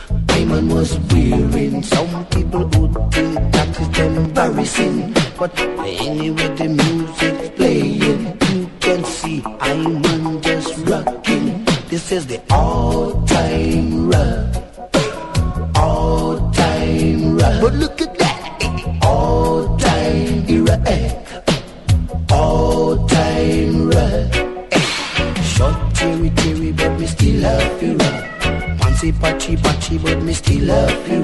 man 0.45 0.69
was 0.69 0.97
wearing. 1.11 1.83
Some 1.83 2.25
people 2.27 2.65
would 2.75 2.93
think 3.13 3.33
that 3.53 3.79
is 3.79 3.99
embarrassing. 3.99 5.13
But 5.37 5.59
anyway 5.59 6.49
the 6.55 6.67
music's 6.69 7.49
playing. 7.57 8.01
You 8.51 8.69
can 8.79 9.03
see 9.03 9.43
I'm. 9.59 10.12
This 11.93 12.11
is 12.11 12.25
the 12.25 12.41
all-time 12.49 14.09
rock. 14.09 15.77
All-time 15.77 17.37
rock. 17.37 17.61
But 17.61 17.73
look 17.75 18.01
at 18.01 18.17
that. 18.17 18.99
All-time 19.03 20.65
rock. 20.65 20.87
All-time 22.31 23.91
rock. 23.91 24.33
Short 25.43 25.77
cherry 25.93 26.31
cherry, 26.37 26.71
but 26.71 26.99
me 26.99 27.05
still 27.05 27.41
love 27.43 27.83
you 27.83 27.95
rock. 27.95 28.23
Fancy 28.79 29.11
patchy 29.11 29.55
patchy, 29.55 29.99
but 29.99 30.19
me 30.23 30.33
still 30.33 30.65
love 30.65 31.07
you 31.07 31.23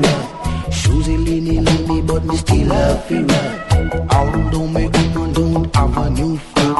rock. 0.70 0.78
Shoesy 0.78 1.18
leany 1.18 1.60
leany, 1.66 2.06
but 2.06 2.24
me 2.26 2.38
still 2.38 2.72
you 3.10 3.26
rock. 3.26 4.14
Although 4.16 4.68
me 4.68 4.88
woman 4.88 5.34
don't 5.34 5.76
have 5.76 5.98
a 5.98 6.10
new 6.10 6.38
friend, 6.38 6.76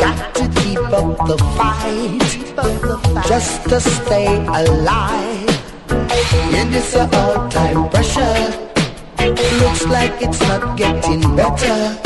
got 0.00 0.34
to 0.34 0.60
keep 0.60 0.78
up 0.78 1.26
the 1.26 1.38
fight, 1.56 3.26
just 3.28 3.68
to 3.68 3.80
stay 3.80 4.46
alive. 4.46 5.62
In 6.54 6.70
this 6.70 6.94
uh, 6.96 7.08
all-time 7.12 7.88
pressure, 7.90 8.68
looks 9.60 9.86
like 9.86 10.22
it's 10.22 10.40
not 10.40 10.76
getting 10.76 11.36
better. 11.36 11.98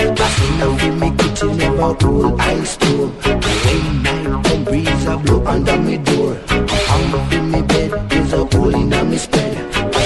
I 0.00 0.28
see 0.30 0.58
now 0.58 0.86
in 0.86 1.00
me 1.00 1.10
kitchen 1.18 1.56
never 1.56 1.94
cool 1.96 2.40
ice 2.40 2.70
store. 2.70 3.08
When 3.08 4.64
night 4.64 4.64
breeze 4.64 5.06
a 5.06 5.16
blow 5.16 5.44
under 5.44 5.76
me 5.76 5.98
door. 5.98 6.38
I'm 6.48 7.32
in 7.32 7.50
me 7.50 7.62
bed, 7.62 8.10
there's 8.10 8.32
a 8.32 8.44
hole 8.46 8.74
in 8.74 8.92
a 8.92 9.04
me 9.04 9.18
spread. 9.18 9.47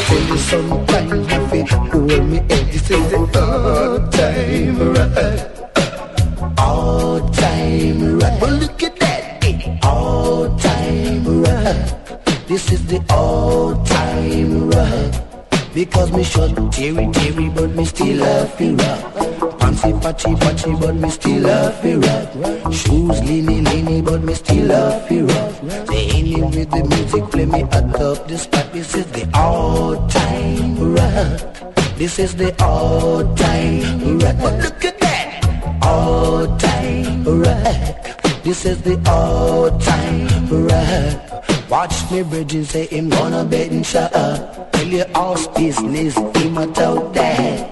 Tell 0.07 0.21
you 0.21 0.39
sometimes 0.39 1.33
you 1.33 1.47
feel 1.49 1.67
hold 1.67 2.25
me 2.31 2.37
head. 2.37 2.67
This 2.73 2.91
is 2.91 3.11
the 3.11 3.19
all 3.41 4.09
time 4.11 4.79
rock. 4.95 6.59
All 6.59 7.21
time 7.31 8.19
rock. 8.19 8.41
But 8.41 8.51
look 8.53 8.83
at 8.83 8.97
that. 9.01 9.85
All 9.85 10.57
time 10.59 11.43
rock. 11.43 12.27
This 12.47 12.73
is 12.73 12.87
the 12.87 13.01
all 13.11 13.83
time 13.85 14.71
rock. 14.71 15.32
Because 15.75 16.13
me 16.13 16.23
short, 16.23 16.53
teary, 16.71 17.09
teary, 17.13 17.49
but 17.49 17.71
me 17.71 17.87
still 17.87 18.23
happy 18.23 18.75
rock. 18.75 19.59
Fancy, 19.59 19.93
patchy, 20.03 20.35
patchy, 20.35 20.75
but 20.77 20.95
me 20.97 21.09
still 21.09 21.49
happy 21.49 21.95
rock. 21.95 22.73
Shoes 22.73 23.21
leany, 23.25 23.65
leany, 23.65 24.05
but 24.05 24.23
me 24.23 24.35
still 24.35 24.69
happy 24.69 25.23
rock. 25.23 25.53
Say 25.89 26.11
any 26.11 26.43
with 26.43 26.71
the 26.71 26.85
music, 26.85 27.25
play 27.31 27.47
me 27.47 27.63
at 27.63 28.01
up 28.01 28.29
the 28.29 28.37
spot. 28.37 28.71
This 28.75 28.95
is 28.95 29.07
the 29.13 29.27
all-time 29.33 30.95
rock. 30.95 31.97
This 31.97 32.19
is 32.19 32.35
the 32.37 32.55
all-time 32.63 34.19
rock. 34.19 34.37
But 34.43 34.63
look 34.63 34.85
at 34.85 35.01
that, 35.01 35.79
all-time 35.83 37.25
rock. 37.25 38.45
This 38.45 38.67
is 38.67 38.83
the 38.83 39.01
all-time 39.09 40.69
rock. 40.69 41.32
Watch 41.73 42.11
me 42.11 42.23
bridging 42.23 42.65
say 42.67 42.85
him 42.85 43.09
gonna 43.09 43.47
bet 43.47 43.71
and 43.71 43.87
shut 43.87 44.15
up. 44.15 44.73
Tell 44.73 44.89
your 44.89 45.09
house 45.15 45.47
business, 45.57 46.15
him 46.37 46.59
a 46.59 46.69
out 46.69 47.15
there. 47.15 47.65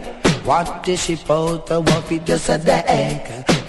What 0.43 0.85
the 0.85 0.97
ship 0.97 1.31
out 1.31 1.69
what 1.69 2.11
it 2.11 2.25
just 2.25 2.49
a 2.49 2.57
deck. 2.57 2.89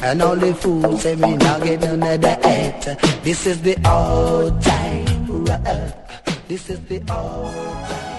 And 0.01 0.21
all 0.21 0.37
the 0.37 0.53
fools 0.55 1.01
say 1.01 1.15
me 1.17 1.35
not 1.35 1.61
get 1.63 1.81
none 1.81 2.01
of 2.01 2.21
that. 2.21 2.97
This 3.25 3.45
is 3.45 3.61
the 3.61 3.75
all 3.83 4.49
time. 4.61 5.43
This 6.47 6.69
is 6.69 6.79
the 6.85 7.03
all 7.11 7.51
time. 7.51 8.10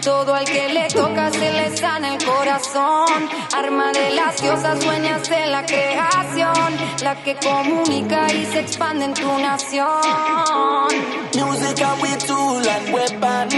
Todo 0.00 0.34
al 0.34 0.44
que 0.44 0.68
le 0.68 0.88
toca 0.88 1.30
se 1.30 1.52
le 1.52 1.76
sana 1.76 2.14
el 2.14 2.24
corazón. 2.24 3.28
Arma 3.54 3.92
de 3.92 4.10
las 4.10 4.40
diosas 4.40 4.80
dueñas 4.80 5.28
de 5.28 5.46
la 5.46 5.64
creación. 5.64 6.76
La 7.02 7.14
que 7.22 7.36
comunica 7.36 8.26
y 8.32 8.46
se 8.46 8.60
expande 8.60 9.04
en 9.06 9.14
tu 9.14 9.38
nación. 9.38 10.00
Music 11.34 11.82
are 11.82 12.00
we 12.02 12.16
tool 12.18 12.68
and 12.68 12.92
weapon. 12.92 13.48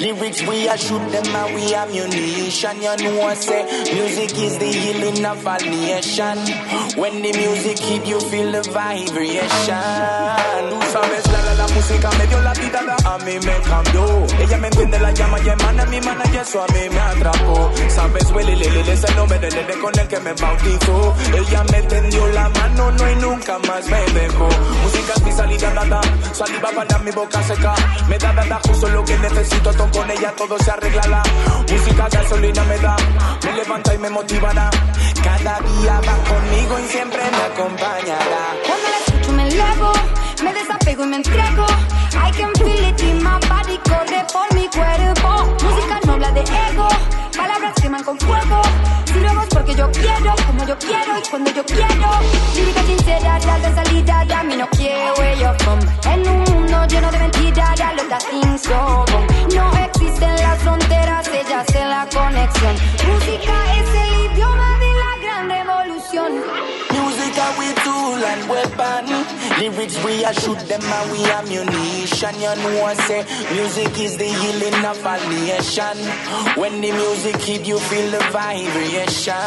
Lyrics 0.00 0.42
we 0.46 0.68
a 0.68 0.76
shoot 0.76 1.10
them 1.10 1.34
and 1.34 1.54
we 1.54 1.74
ammunition. 1.74 2.82
You 2.82 2.96
know 2.96 3.34
say 3.34 3.64
music 3.94 4.36
is 4.38 4.58
the 4.58 4.66
healing 4.66 5.24
of 5.24 5.46
all 5.46 5.58
nation. 5.60 6.38
When 6.96 7.22
the 7.22 7.32
music 7.32 7.78
hit 7.78 8.06
you 8.06 8.20
feel 8.20 8.52
the 8.52 8.62
vibration. 8.70 10.22
Música 11.74 12.10
me 12.18 12.26
dio 12.26 12.40
la 12.40 12.52
vida, 12.52 12.80
a 13.04 13.18
mí 13.18 13.34
me 13.44 13.60
cambió. 13.62 14.26
Ella 14.38 14.56
me 14.58 14.68
entiende, 14.68 14.98
la 14.98 15.10
llama 15.12 15.38
y 15.40 15.48
emana 15.48 15.84
mi 15.86 16.00
mana 16.00 16.24
y 16.32 16.36
eso 16.36 16.62
a 16.62 16.66
mí 16.72 16.88
me 16.90 17.00
atrapó. 17.00 17.70
Sabes, 17.88 18.30
Willy 18.32 18.56
Lily 18.56 18.90
es 18.90 19.04
el 19.04 19.16
nombre 19.16 19.38
del 19.38 19.54
nene 19.54 19.74
con 19.80 19.98
el 19.98 20.08
que 20.08 20.20
me 20.20 20.32
bautizó. 20.32 21.14
Ella 21.34 21.64
me 21.70 21.82
tendió 21.82 22.26
la 22.28 22.48
mano, 22.48 22.90
no 22.92 23.10
y 23.10 23.16
nunca 23.16 23.58
más 23.58 23.86
me 23.86 24.00
dejó. 24.20 24.48
Música 24.82 25.12
es 25.16 25.22
mi 25.22 25.32
salida, 25.32 25.70
dada. 25.74 26.00
Saliva 26.32 26.70
para 26.74 26.98
mi 26.98 27.10
boca 27.10 27.42
seca. 27.42 27.74
Me 28.08 28.18
da, 28.18 28.32
da, 28.32 28.44
da, 28.44 28.60
justo 28.66 28.88
lo 28.88 29.04
que 29.04 29.18
necesito. 29.18 29.72
Ton 29.72 29.90
con 29.90 30.10
ella 30.10 30.32
todo 30.36 30.58
se 30.58 30.70
arregla. 30.70 31.02
La 31.06 31.22
música 31.70 32.08
gasolina 32.10 32.64
me 32.64 32.78
da. 32.78 32.96
Me 33.44 33.52
levanta 33.52 33.94
y 33.94 33.98
me 33.98 34.10
motivará. 34.10 34.70
Cada 35.22 35.60
día 35.60 36.00
va 36.00 36.16
conmigo 36.28 36.78
y 36.78 36.88
siempre 36.88 37.20
me 37.30 37.42
acompañará. 37.54 38.44
Cuando 38.66 38.88
la 38.88 38.98
escucho 38.98 39.32
me 39.32 39.48
elevo, 39.48 39.92
me 40.42 40.52
desapego 40.52 41.04
y 41.04 41.08
me 41.08 41.16
entrego. 41.16 41.66
I 42.14 42.30
can 42.32 42.52
feel 42.54 42.84
it 42.88 43.02
in 43.02 43.22
my 43.22 43.38
body, 43.48 43.78
corre 43.88 44.24
por 44.32 44.52
mi 44.54 44.68
cuerpo. 44.68 45.44
Música 45.62 46.00
no 46.06 46.12
habla 46.14 46.32
de 46.32 46.40
ego, 46.40 46.88
palabras 47.36 47.74
queman 47.80 48.02
con 48.04 48.18
fuego. 48.18 48.62
Si 49.04 49.20
lo 49.20 49.30
hago 49.30 49.42
es 49.42 49.48
porque 49.48 49.74
yo 49.74 49.90
quiero, 49.92 50.34
como 50.46 50.64
yo 50.64 50.78
quiero 50.78 51.18
y 51.18 51.28
cuando 51.30 51.50
yo 51.52 51.64
quiero. 51.64 52.08
Lírica 52.54 52.82
sincera, 52.82 53.38
real 53.38 53.62
de 53.62 53.74
salida, 53.74 54.24
ya 54.24 54.42
mí 54.42 54.56
no 54.56 54.68
quiero 54.70 55.14
where 55.18 55.36
you're. 55.38 55.56
En 56.04 56.28
un 56.28 56.44
mundo 56.44 56.86
lleno 56.86 57.10
de 57.10 57.18
mentiras, 57.18 57.78
ya 57.78 57.92
lo 57.92 58.02
things 58.18 58.62
so 58.62 59.04
wrong. 59.08 59.26
No 59.54 59.72
existen 59.84 60.36
las 60.36 60.58
fronteras, 60.62 61.28
ellas 61.28 61.74
en 61.74 61.88
la 61.88 62.06
conexión. 62.12 62.74
Música 63.06 63.54
es 63.76 63.88
el 64.02 64.32
idioma 64.32 64.78
de 64.78 64.90
la 65.02 65.12
gran 65.22 65.48
revolución. 65.48 66.32
Music 66.90 67.38
are 67.38 67.58
we 67.58 67.72
tool 67.84 68.24
and 68.24 68.50
weapon. 68.50 69.41
Lyrics 69.62 69.94
we 70.04 70.24
a 70.24 70.34
shoot 70.34 70.58
them 70.66 70.82
and 70.82 71.12
we 71.12 71.22
ammunition. 71.38 72.34
You 72.34 72.50
know 72.62 72.82
I 72.82 72.94
say 73.06 73.22
music 73.54 73.96
is 73.96 74.16
the 74.16 74.26
healing 74.26 74.84
of 74.84 74.98
a 75.06 75.16
nation. 75.30 75.98
When 76.58 76.80
the 76.80 76.90
music 76.90 77.36
hit 77.36 77.64
you 77.64 77.78
feel 77.78 78.10
the 78.10 78.18
vibration. 78.34 79.38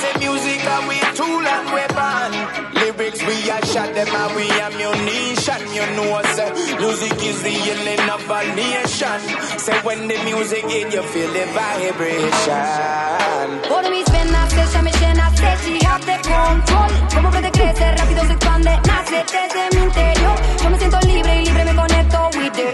Say 0.00 0.12
music 0.16 0.64
are 0.64 0.88
we 0.88 0.96
tool 1.12 1.44
and 1.44 1.66
weapon. 1.76 2.32
Lyrics 2.72 3.20
we 3.20 3.36
a 3.52 3.60
shot 3.66 3.92
them 3.92 4.08
and 4.08 4.32
we 4.34 4.48
ammunition. 4.64 5.60
You 5.76 5.84
know 5.92 6.16
I 6.16 6.22
say 6.32 6.48
music 6.80 7.20
is 7.20 7.42
the 7.42 7.52
healing 7.52 8.08
of 8.08 8.24
a 8.30 8.40
nation. 8.56 9.20
Say 9.60 9.76
when 9.84 10.08
the 10.08 10.16
music 10.24 10.64
hit 10.72 10.94
you 10.94 11.02
feel 11.12 11.30
the 11.36 11.44
vibration. 11.52 12.64
Por 13.68 13.84
mis 13.92 14.08
venas 14.08 14.54
ella 14.56 14.80
me 14.80 14.90
llena, 14.92 15.26
she 15.36 15.76
control. 16.22 16.90
Como 17.14 17.30
puede 17.30 17.50
crecer, 17.50 17.96
rápido 17.98 18.24
se 18.26 18.32
expande, 18.32 18.78
nace 18.86 19.24
desde 19.24 19.76
mi 19.76 19.82
interior. 19.84 20.36
Yo 20.62 20.70
me 20.70 20.78
siento 20.78 20.98
libre 21.00 21.42
y 21.42 21.44
libre 21.46 21.64
me 21.64 21.74
conecto 21.74 22.30
with 22.36 22.52
the 22.52 22.72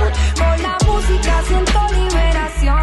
world. 0.00 0.14
Con 0.38 0.62
la 0.62 0.76
música 0.86 1.42
siento 1.46 1.80
liberación. 1.92 2.76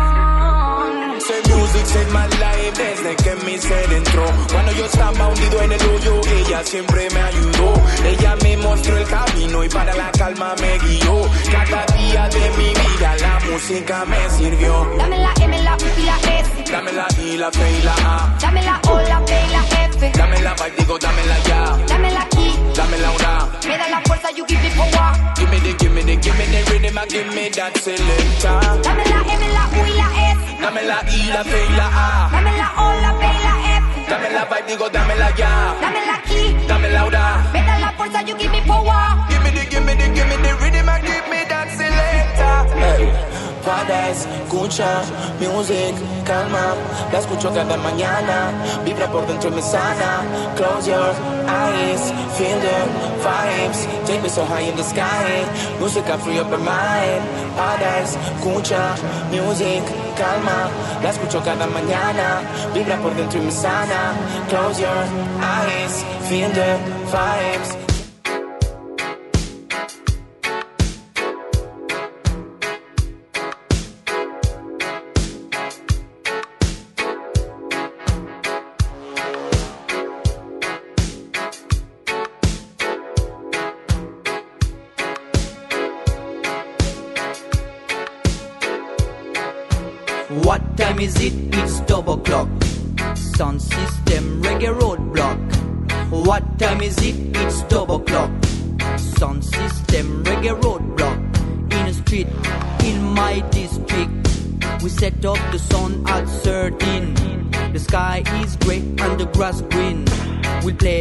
Music 1.73 1.85
saved 1.87 2.13
my 2.13 2.27
life 2.27 2.73
desde 2.75 3.15
que 3.15 3.45
mi 3.45 3.57
ser 3.57 3.93
entró. 3.93 4.25
Cuando 4.51 4.71
yo 4.73 4.85
estaba 4.85 5.27
hundido 5.27 5.61
en 5.61 5.71
el 5.71 5.81
hoyo, 5.81 6.21
ella 6.37 6.63
siempre 6.63 7.07
me 7.09 7.21
ayudó. 7.21 7.73
Ella 8.05 8.35
me 8.43 8.57
mostró 8.57 8.97
el 8.97 9.07
camino 9.07 9.63
y 9.63 9.69
para 9.69 9.93
la 9.95 10.11
calma 10.11 10.55
me 10.61 10.77
guió. 10.79 11.29
Cada 11.51 11.85
día 11.97 12.29
de 12.29 12.49
mi 12.57 12.69
vida 12.69 13.15
la 13.21 13.39
música 13.51 14.05
me 14.05 14.29
sirvió. 14.29 14.87
Dame 14.97 15.17
la 15.19 15.33
M, 15.41 15.63
la 15.63 15.75
U 15.75 15.99
y 15.99 16.03
la 16.03 16.17
S. 16.39 16.71
Dame 16.71 16.91
la 16.93 17.07
I, 17.19 17.37
la 17.37 17.51
P 17.51 17.59
y 17.59 17.81
la 17.83 17.93
A. 17.93 18.37
Dame 18.39 18.61
la 18.63 18.79
O, 18.89 19.01
la 19.01 19.25
P 19.25 19.33
y 19.33 19.51
la 19.51 19.63
F. 19.85 20.11
Dame 20.17 20.41
la 20.41 20.55
Y, 20.67 20.81
digo, 20.81 20.97
dame 20.99 21.25
la 21.25 21.39
ya. 21.39 21.77
Dame 21.87 22.11
la 22.11 22.27
I, 22.37 22.73
Dame 22.75 22.97
la 22.97 23.11
una. 23.11 23.59
me 23.67 23.77
da 23.77 23.89
la 23.89 24.01
fuerza, 24.01 24.29
you 24.31 24.45
give 24.47 24.61
me 24.61 24.69
power. 24.75 25.33
Give 25.35 25.49
me 25.49 25.59
the, 25.59 25.73
give 25.77 25.91
me 25.93 26.01
the, 26.01 26.15
give 26.17 26.37
me 26.37 26.45
the 26.45 26.71
rhythm 26.71 26.97
and 26.97 27.09
give 27.09 27.35
me 27.35 27.49
that 27.49 27.77
selector. 27.77 28.81
Dame 28.83 29.03
la 29.05 29.21
M, 29.33 29.53
la 29.53 29.69
U 29.79 29.85
y 29.85 29.93
la 29.97 30.31
S. 30.31 30.52
Dame 30.63 30.81
la 30.83 31.03
I, 31.11 31.27
la 31.27 31.43
P 31.43 31.49
y 31.69 31.75
la 31.75 31.87
A. 31.87 32.29
Dame 32.31 32.57
la 32.57 32.71
O, 32.77 32.93
la 33.01 33.11
P 33.19 33.25
y 33.25 33.43
la 33.43 33.53
F. 33.77 34.09
Dame 34.09 34.29
la 34.29 34.45
Y, 34.45 34.63
digo, 34.67 34.89
dame 34.89 35.15
la 35.17 35.29
ya. 35.35 35.75
Dame 35.81 36.05
la 36.05 36.21
I, 36.33 36.67
Dame 36.67 36.89
la 36.89 37.05
una. 37.05 37.49
me 37.51 37.61
da 37.63 37.79
la 37.79 37.91
fuerza, 37.97 38.21
you 38.21 38.35
give 38.37 38.49
me 38.51 38.61
power. 38.65 39.27
Give 39.29 39.43
me 39.43 39.51
the, 39.51 39.65
give 39.69 39.83
me 39.83 39.93
the, 39.93 40.07
give 40.15 40.27
me 40.27 40.37
the 40.37 40.55
rhythm 40.61 40.87
and 40.89 41.03
give 41.05 41.27
me 41.29 41.43
that 41.49 41.69
selector. 41.69 42.77
Hey. 42.79 43.32
Para 43.65 44.09
escucha 44.09 45.01
music, 45.39 45.95
calma, 46.25 46.75
la 47.11 47.19
escucho 47.19 47.49
cada 47.53 47.77
mañana, 47.77 48.51
vibra 48.83 49.07
por 49.07 49.25
dentro 49.25 49.49
y 49.49 49.53
me 49.53 49.61
sana. 49.61 50.21
Close 50.57 50.89
your 50.89 51.13
eyes, 51.47 52.11
feel 52.37 52.59
the 52.59 52.77
vibes, 53.23 53.87
take 54.05 54.21
me 54.21 54.27
so 54.27 54.43
high 54.45 54.67
in 54.67 54.75
the 54.75 54.83
sky. 54.83 55.45
Música 55.79 56.17
free 56.17 56.39
up 56.39 56.49
my 56.51 56.57
mind. 56.57 57.23
Para 57.55 58.01
escucha 58.03 58.95
music, 59.31 59.83
calma, 60.17 60.69
la 61.01 61.09
escucho 61.09 61.41
cada 61.41 61.65
mañana, 61.65 62.41
vibra 62.73 62.97
por 62.97 63.15
dentro 63.15 63.39
y 63.39 63.45
me 63.45 63.51
sana. 63.51 64.13
Close 64.49 64.81
your 64.81 65.05
eyes, 65.39 66.03
feel 66.27 66.49
the 66.51 66.77
vibes. 67.11 67.92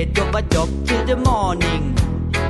Dub 0.07 0.35
a 0.35 0.43
dub 0.43 0.69
till 0.87 1.05
the 1.07 1.17
morning. 1.17 1.95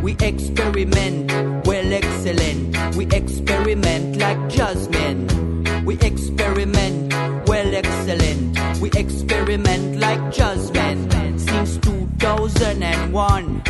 We 0.03 0.13
experiment, 0.13 1.31
well 1.67 1.93
excellent. 1.93 2.97
We 2.97 3.07
experiment 3.07 4.17
like 4.17 4.49
Jasmine. 4.49 5.85
We 5.85 5.99
experiment, 5.99 7.13
well 7.47 7.75
excellent. 7.75 8.81
We 8.81 8.91
experiment 8.93 10.01
like 10.01 10.33
Jasmine 10.33 11.39
since 11.39 11.77
2001. 11.79 13.63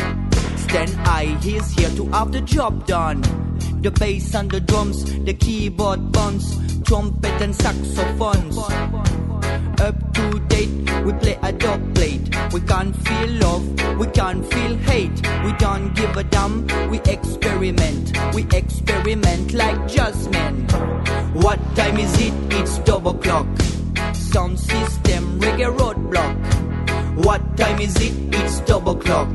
Stand 0.57 0.95
I, 1.05 1.37
he's 1.41 1.69
here 1.71 1.89
to 1.89 2.05
have 2.07 2.31
the 2.31 2.41
job 2.41 2.87
done. 2.87 3.21
The 3.81 3.91
bass 3.91 4.33
and 4.33 4.49
the 4.49 4.61
drums, 4.61 5.03
the 5.25 5.33
keyboard 5.33 6.11
buns, 6.11 6.57
trumpet 6.83 7.41
and 7.41 7.53
saxophones. 7.55 8.57
Up 8.57 10.02
we 11.05 11.13
play 11.13 11.37
a 11.41 11.51
dub 11.51 11.95
plate. 11.95 12.35
We 12.53 12.61
can't 12.61 12.95
feel 12.95 13.29
love, 13.39 13.97
we 13.97 14.07
can't 14.07 14.45
feel 14.53 14.75
hate. 14.77 15.21
We 15.43 15.53
don't 15.53 15.93
give 15.95 16.15
a 16.17 16.23
damn, 16.23 16.67
we 16.89 16.99
experiment. 17.01 18.17
We 18.33 18.43
experiment 18.53 19.53
like 19.53 19.77
jazzmen. 19.87 20.71
What 21.43 21.59
time 21.75 21.97
is 21.97 22.13
it? 22.21 22.33
It's 22.53 22.79
double 22.79 23.15
clock. 23.15 23.47
Sound 24.13 24.59
system 24.59 25.39
reggae 25.39 25.75
roadblock. 25.77 27.25
What 27.25 27.57
time 27.57 27.79
is 27.79 27.95
it? 27.97 28.13
It's 28.35 28.59
double 28.61 28.95
clock. 28.95 29.29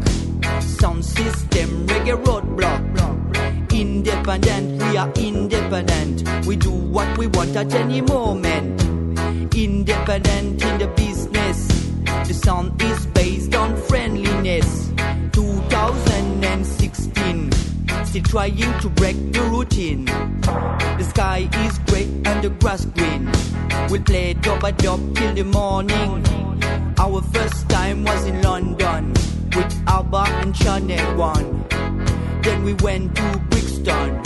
Sound 0.60 1.04
system 1.04 1.86
reggae 1.86 2.22
roadblock. 2.24 2.84
Independent, 3.72 4.82
we 4.82 4.96
are 4.96 5.12
independent. 5.12 6.46
We 6.46 6.56
do 6.56 6.70
what 6.70 7.16
we 7.18 7.26
want 7.28 7.54
at 7.56 7.72
any 7.74 8.00
moment. 8.00 8.82
Independent 9.54 10.62
in 10.62 10.78
the 10.78 10.88
business. 10.96 11.27
The 12.28 12.34
sound 12.34 12.82
is 12.82 13.06
based 13.06 13.54
on 13.54 13.74
friendliness. 13.88 14.90
2016. 15.32 17.52
Still 18.04 18.22
trying 18.22 18.80
to 18.80 18.90
break 18.90 19.32
the 19.32 19.40
routine. 19.44 20.04
The 20.04 21.06
sky 21.08 21.48
is 21.64 21.78
grey 21.88 22.04
and 22.26 22.44
the 22.44 22.50
grass 22.50 22.84
green. 22.84 23.32
We'll 23.88 24.02
play 24.02 24.34
dub 24.34 24.62
a 24.62 24.72
dub 24.72 25.16
till 25.16 25.32
the 25.32 25.44
morning. 25.44 26.22
Our 26.98 27.22
first 27.32 27.66
time 27.70 28.04
was 28.04 28.26
in 28.26 28.42
London 28.42 29.14
with 29.56 29.88
ABBA 29.88 30.26
and 30.42 30.54
Channel 30.54 31.16
One. 31.16 31.64
Then 32.42 32.62
we 32.62 32.74
went 32.74 33.16
to 33.16 33.38
Brixton 33.48 34.22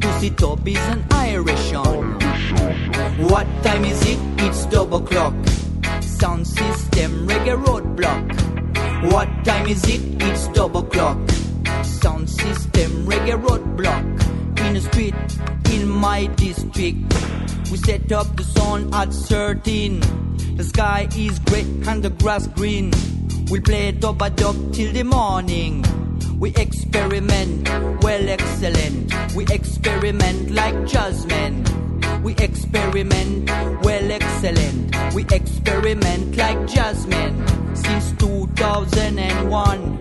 to 0.00 0.18
see 0.18 0.30
Toby's 0.30 0.78
and 0.78 1.04
Irish 1.12 1.74
on. 1.74 2.18
What 3.28 3.46
time 3.62 3.84
is 3.84 4.00
it? 4.08 4.18
It's 4.38 4.64
double 4.64 5.02
clock. 5.02 5.34
Sound 6.18 6.46
system 6.46 7.28
reggae 7.28 7.62
roadblock. 7.62 9.12
What 9.12 9.28
time 9.44 9.66
is 9.66 9.84
it? 9.84 10.00
It's 10.22 10.48
double 10.48 10.82
clock. 10.82 11.18
Sound 11.82 12.30
system 12.30 13.04
reggae 13.04 13.36
roadblock. 13.36 14.04
In 14.66 14.72
the 14.72 14.80
street, 14.80 15.14
in 15.72 15.86
my 15.86 16.24
district, 16.36 16.96
we 17.70 17.76
set 17.76 18.10
up 18.12 18.34
the 18.34 18.44
sun 18.44 18.94
at 18.94 19.12
13. 19.12 20.00
The 20.56 20.64
sky 20.64 21.06
is 21.14 21.38
grey 21.40 21.66
and 21.86 22.02
the 22.02 22.08
grass 22.08 22.46
green. 22.46 22.92
We 23.50 23.60
play 23.60 23.92
dub 23.92 24.22
a 24.22 24.30
dub 24.30 24.72
till 24.72 24.94
the 24.94 25.02
morning. 25.02 25.84
We 26.38 26.54
experiment, 26.54 27.68
well 28.02 28.26
excellent. 28.26 29.12
We 29.34 29.44
experiment 29.52 30.50
like 30.50 30.74
jazzmen. 30.86 31.85
We 32.26 32.34
experiment, 32.38 33.48
well 33.84 34.10
excellent. 34.10 35.14
We 35.14 35.22
experiment 35.30 36.36
like 36.36 36.58
jazzmen 36.66 37.38
since 37.76 38.10
2001. 38.18 40.00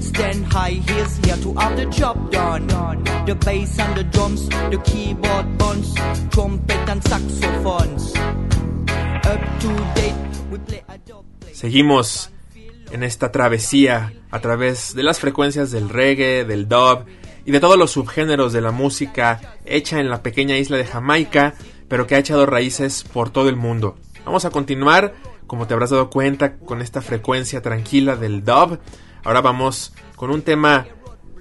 Stand 0.00 0.46
high, 0.46 0.78
here 0.78 1.36
to 1.42 1.54
have 1.54 1.76
the 1.76 1.86
job 1.86 2.30
done. 2.30 2.68
The 3.26 3.34
bass 3.34 3.80
and 3.80 3.96
the 3.96 4.04
drums, 4.04 4.48
the 4.48 4.80
keyboard 4.84 5.58
buns, 5.58 5.92
trumpet 6.30 6.88
and 6.88 7.02
saxophones. 7.02 8.14
Up 8.14 9.40
to 9.58 9.74
date, 9.96 10.14
we 10.52 10.58
play 10.58 10.84
a. 10.86 11.00
Seguimos 11.52 12.30
en 12.92 13.02
esta 13.02 13.32
travesía 13.32 14.12
a 14.30 14.38
través 14.38 14.94
de 14.94 15.02
las 15.02 15.18
frecuencias 15.18 15.72
del 15.72 15.88
reggae, 15.88 16.44
del 16.44 16.68
dub 16.68 17.06
y 17.46 17.52
de 17.52 17.60
todos 17.60 17.78
los 17.78 17.92
subgéneros 17.92 18.52
de 18.52 18.60
la 18.60 18.72
música 18.72 19.56
hecha 19.64 20.00
en 20.00 20.10
la 20.10 20.22
pequeña 20.22 20.58
isla 20.58 20.76
de 20.76 20.84
Jamaica, 20.84 21.54
pero 21.88 22.06
que 22.06 22.16
ha 22.16 22.18
echado 22.18 22.44
raíces 22.44 23.04
por 23.04 23.30
todo 23.30 23.48
el 23.48 23.56
mundo. 23.56 23.96
Vamos 24.24 24.44
a 24.44 24.50
continuar, 24.50 25.14
como 25.46 25.68
te 25.68 25.74
habrás 25.74 25.90
dado 25.90 26.10
cuenta, 26.10 26.56
con 26.56 26.82
esta 26.82 27.00
frecuencia 27.00 27.62
tranquila 27.62 28.16
del 28.16 28.44
dub. 28.44 28.80
Ahora 29.22 29.40
vamos 29.40 29.94
con 30.16 30.30
un 30.30 30.42
tema 30.42 30.88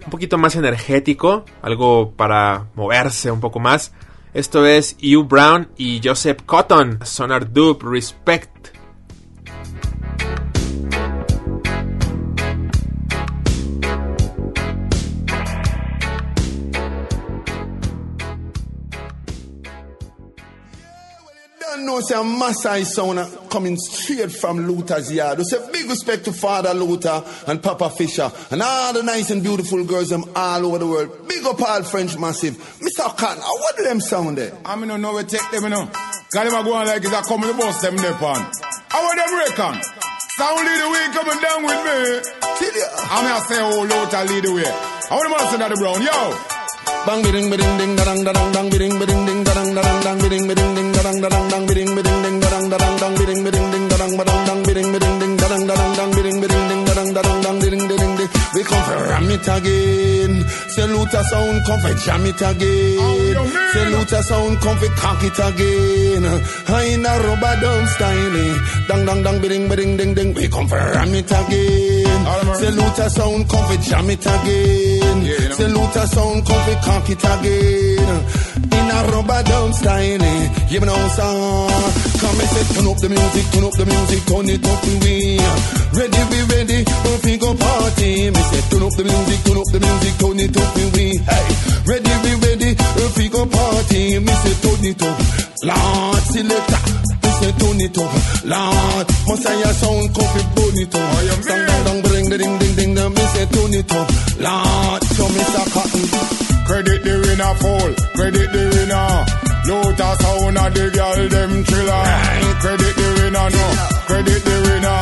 un 0.05 0.11
poquito 0.11 0.37
más 0.37 0.55
energético, 0.55 1.43
algo 1.63 2.11
para 2.11 2.67
moverse 2.75 3.31
un 3.31 3.39
poco 3.39 3.59
más. 3.59 3.91
Esto 4.35 4.67
es 4.67 4.97
Hugh 5.01 5.27
Brown 5.27 5.69
y 5.75 6.01
Joseph 6.03 6.41
Cotton, 6.45 6.99
Sonar 7.03 7.51
Dub 7.51 7.81
Respect. 7.81 8.74
Know 21.95 22.01
say 22.01 22.19
a 22.19 22.23
Masai 22.23 22.83
sound 22.83 23.49
coming 23.49 23.77
straight 23.77 24.31
from 24.31 24.67
Luther's 24.67 25.11
yard. 25.11 25.37
We 25.37 25.43
say 25.45 25.57
big 25.71 25.89
respect 25.89 26.25
to 26.25 26.33
Father 26.33 26.73
Luther 26.73 27.23
and 27.47 27.61
Papa 27.61 27.89
Fisher 27.89 28.31
and 28.51 28.61
all 28.61 28.93
the 28.93 29.03
nice 29.03 29.29
and 29.31 29.41
beautiful 29.41 29.83
girls 29.85 30.09
them 30.09 30.25
all 30.35 30.65
over 30.65 30.79
the 30.79 30.87
world. 30.87 31.27
Big 31.27 31.45
up 31.45 31.61
all 31.61 31.83
French 31.83 32.17
massive. 32.17 32.55
Mr. 32.55 33.03
How 33.17 33.57
what 33.59 33.77
do 33.77 33.83
them 33.83 34.01
sound 34.01 34.37
there? 34.37 34.57
I 34.65 34.75
mean, 34.75 34.89
no, 34.89 34.97
no, 34.97 35.15
we 35.15 35.23
take 35.23 35.49
them, 35.51 35.63
you 35.63 35.69
know. 35.69 35.85
Cause 35.85 36.51
them 36.51 36.59
a 36.59 36.63
go 36.63 36.73
on 36.73 36.87
like 36.87 37.03
it's 37.03 37.13
a 37.13 37.21
coming 37.23 37.49
to 37.49 37.57
bus 37.57 37.81
them 37.81 37.97
there, 37.97 38.13
pan. 38.13 38.45
How 38.89 39.07
are 39.07 39.15
them 39.15 39.37
reckon? 39.39 39.81
Sound 40.37 40.65
lead 40.65 40.81
the 40.81 40.89
way 40.91 41.05
coming 41.13 41.41
down 41.41 41.63
with 41.63 41.81
me. 41.85 42.31
I'm 43.09 43.23
gonna 43.23 43.45
say, 43.45 43.61
oh, 43.61 43.81
Luther 43.83 44.33
lead 44.33 44.43
the 44.43 44.53
way. 44.53 44.65
I 44.65 45.15
want 45.15 45.39
to 45.39 45.47
say 45.47 45.57
that, 45.57 45.69
the 45.69 45.75
Brown, 45.77 46.01
yo. 46.01 46.55
Bang 47.05 47.21
biding 47.21 47.49
ding 47.51 47.95
darang 47.95 48.25
darang 48.25 48.51
dang 48.51 48.69
biding 48.69 48.97
biding 48.97 49.25
ding 49.27 49.43
darang 49.43 49.75
darang 49.77 50.01
dang 50.01 50.17
biding 50.17 50.47
biding 50.47 50.55
ding 50.55 50.57
darang 50.57 50.74
darang 51.26 51.49
dang 51.49 51.65
biding 51.65 51.91
biding 51.97 52.19
ding 52.23 52.38
darang 52.39 52.65
darang 52.69 52.95
dang 53.01 53.13
biding 53.17 53.41
biding 53.45 53.67
ding 53.73 53.86
darang 53.89 54.13
darang 54.17 54.41
dang 54.47 54.61
biding 54.65 54.89
biding 54.93 55.15
ding 55.21 55.34
darang 55.41 55.63
darang 55.69 55.91
dang 55.97 56.11
biding 56.15 56.38
biding 56.41 56.65
ding 56.69 56.82
darang 56.88 57.09
darang 57.17 57.39
dang 57.45 57.57
biding 57.61 57.84
biding 57.89 58.13
ding 58.17 58.30
we 58.53 58.61
come 58.69 58.84
for 58.88 58.99
ram 59.09 59.30
it 59.36 59.47
again 59.55 60.34
salute 60.76 61.15
a 61.17 61.21
sound 61.32 61.57
come 61.65 61.82
for 61.82 61.93
jam 62.05 62.26
it 62.30 62.41
again 62.49 63.36
salute 63.73 64.13
a 64.17 64.21
sound 64.30 64.55
come 64.61 64.78
for 64.78 64.91
cock 65.01 65.23
it 65.30 65.39
again 65.49 66.23
I 66.69 66.84
in 66.93 67.05
a 67.09 67.13
rubber 67.26 67.55
dub 67.61 67.86
style 67.93 68.39
dang 68.88 69.01
dang 69.09 69.21
dang 69.26 69.38
biding 69.41 69.65
biding 69.69 69.97
ding 69.97 70.13
ding 70.13 70.30
we 70.38 70.47
come 70.47 70.67
for 70.69 70.78
ram 70.78 71.13
it 71.21 71.32
again 71.41 72.04
salute 72.55 72.99
a 72.99 73.09
sound 73.09 73.49
come 73.49 73.66
for 73.68 73.82
jam 73.82 74.09
it 74.09 74.26
again 74.26 75.20
salute 75.55 75.95
a 75.95 76.07
sound 76.07 76.45
come 76.45 76.61
for 76.66 76.78
cock 76.86 77.09
it 77.09 77.24
again. 77.24 78.26
In 78.76 78.91
a 78.91 78.99
rubber 79.11 79.41
dub 79.43 79.74
style, 79.74 80.22
eh, 80.22 80.68
you 80.70 80.80
know, 80.80 81.07
sir. 81.16 81.68
Come 82.20 82.39
and 82.39 82.49
say, 82.53 82.66
turn 82.76 82.88
up 82.88 82.97
the 82.97 83.09
music, 83.09 83.45
turn 83.51 83.63
up 83.63 83.74
the 83.74 83.86
music, 83.86 84.22
turn 84.28 84.49
it 84.49 84.66
up 84.66 84.84
and 84.84 85.03
we 85.03 85.39
ready, 85.95 86.22
we 86.32 86.39
ready, 86.53 86.80
we 87.24 87.38
go 87.38 87.53
party. 87.55 88.30
Me 88.32 88.41
say, 88.51 88.61
turn 88.70 88.84
up 88.84 88.93
the 88.99 89.03
music, 89.03 89.39
turn 89.45 89.57
up 89.57 89.70
the 89.72 89.80
music, 89.80 90.13
turn 90.20 90.39
it 90.39 90.57
up 90.57 90.76
and 90.76 90.91
we 90.95 91.05
hey, 91.18 91.47
ready, 91.88 92.13
we 92.24 92.32
ready, 92.45 92.72
we 93.18 93.30
go 93.30 93.45
party. 93.45 94.20
Me 94.20 94.34
say, 94.43 94.55
turn 94.63 94.86
it 94.86 95.01
up, 95.01 95.18
Lord, 95.63 96.24
selector. 96.32 96.94
Say, 97.45 97.53
turn 97.61 97.77
it 97.77 97.97
up, 98.01 98.09
Lord. 98.41 99.05
Messiah 99.29 99.73
sound, 99.77 100.09
coffee, 100.17 100.45
burn 100.57 100.77
it 100.81 100.95
up. 100.97 101.41
Dang, 101.45 101.61
dang, 101.69 101.83
dang, 101.85 102.01
bring, 102.01 102.25
ding, 102.25 102.41
ding, 102.41 102.73
ding, 102.73 102.93
ding. 102.97 103.13
Me 103.13 103.23
say, 103.37 103.45
turn 103.53 103.69
it 103.69 103.91
up, 103.93 104.09
Lord. 104.41 105.01
Show 105.13 105.29
me 105.29 105.43
some 105.53 105.69
cotton. 105.69 106.05
Credit 106.65 106.99
the 107.05 107.13
winner 107.21 107.53
fall, 107.61 107.91
credit 108.17 108.49
the 108.49 108.63
winner. 108.73 109.13
Lotus 109.69 110.17
sound 110.25 110.57
of 110.57 110.73
the 110.73 110.85
girl 110.89 111.21
them 111.29 111.53
thriller. 111.69 112.05
Credit 112.65 112.93
the 112.97 113.07
winner 113.13 113.47
no, 113.53 113.65
credit 114.09 114.41
the 114.41 114.55
winner. 114.65 115.01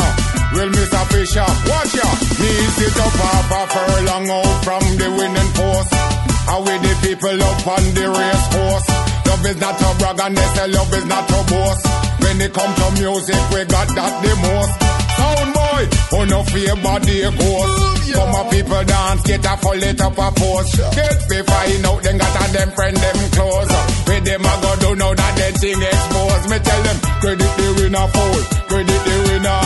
Well, 0.51 0.69
Mr. 0.75 1.03
Fisher, 1.15 1.47
watch 1.47 1.95
ya. 1.95 2.07
Me 2.43 2.51
sit 2.75 2.99
up 2.99 3.15
half 3.23 3.51
a 3.55 3.61
furlong 3.71 4.27
out 4.27 4.51
from 4.67 4.83
the 4.99 5.07
winning 5.15 5.51
post. 5.55 5.95
How 6.43 6.59
with 6.59 6.81
the 6.83 6.93
people 7.07 7.39
up 7.39 7.67
on 7.71 7.83
the 7.95 8.05
race 8.11 8.45
course. 8.51 8.87
Love 9.31 9.45
is 9.47 9.57
not 9.63 9.79
a 9.79 9.89
brag 9.95 10.19
and 10.27 10.35
they 10.35 10.47
say 10.59 10.67
love 10.67 10.93
is 10.93 11.05
not 11.05 11.31
a 11.31 11.39
boast. 11.47 11.92
When 12.21 12.41
it 12.41 12.53
come 12.53 12.73
to 12.75 12.87
music, 12.99 13.41
we 13.51 13.65
got 13.65 13.87
that 13.95 14.13
the 14.21 14.33
most. 14.43 14.73
Sound 15.13 15.53
boy, 15.53 15.83
oh 16.17 16.25
no 16.25 16.39
fear 16.49 16.75
body 16.81 17.21
goes. 17.21 17.93
Come 18.13 18.35
on 18.35 18.45
people 18.49 18.83
dance, 18.83 19.21
get 19.23 19.45
a 19.45 19.53
full 19.57 19.83
it 19.83 20.01
up 20.01 20.17
a 20.17 20.27
post. 20.33 20.77
Get 20.93 21.19
me 21.29 21.39
find 21.41 21.85
out, 21.85 22.01
then 22.03 22.17
got 22.17 22.33
a 22.33 22.45
them 22.53 22.69
friend 22.71 22.97
them 22.97 23.19
close. 23.31 23.73
With 24.07 24.23
them 24.25 24.45
I 24.45 24.53
go 24.61 24.71
do 24.81 24.89
know 24.95 25.13
that 25.13 25.33
they 25.37 25.51
thing 25.61 25.81
exposed. 25.81 26.45
Me 26.49 26.57
tell 26.59 26.81
them, 26.83 26.97
credit 27.21 27.51
the 27.57 27.67
winner 27.77 28.07
fool, 28.13 28.41
credit 28.69 29.01
the 29.05 29.15
winner. 29.29 29.61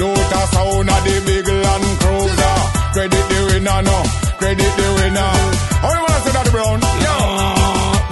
Lotus 0.00 0.48
sound 0.52 0.88
of 0.88 1.00
the 1.04 1.14
big 1.26 1.48
land 1.48 1.86
cruiser. 2.00 2.56
Credit 2.92 3.24
the 3.32 3.40
winner 3.52 3.80
no, 3.82 3.98
credit 4.40 4.72
the 4.76 4.88
winner. 5.00 5.32
How 5.80 5.92
you 5.92 6.00
wanna 6.04 6.20
say 6.24 6.32
that 6.36 6.48
brown? 6.52 6.80
Yo. 7.04 7.16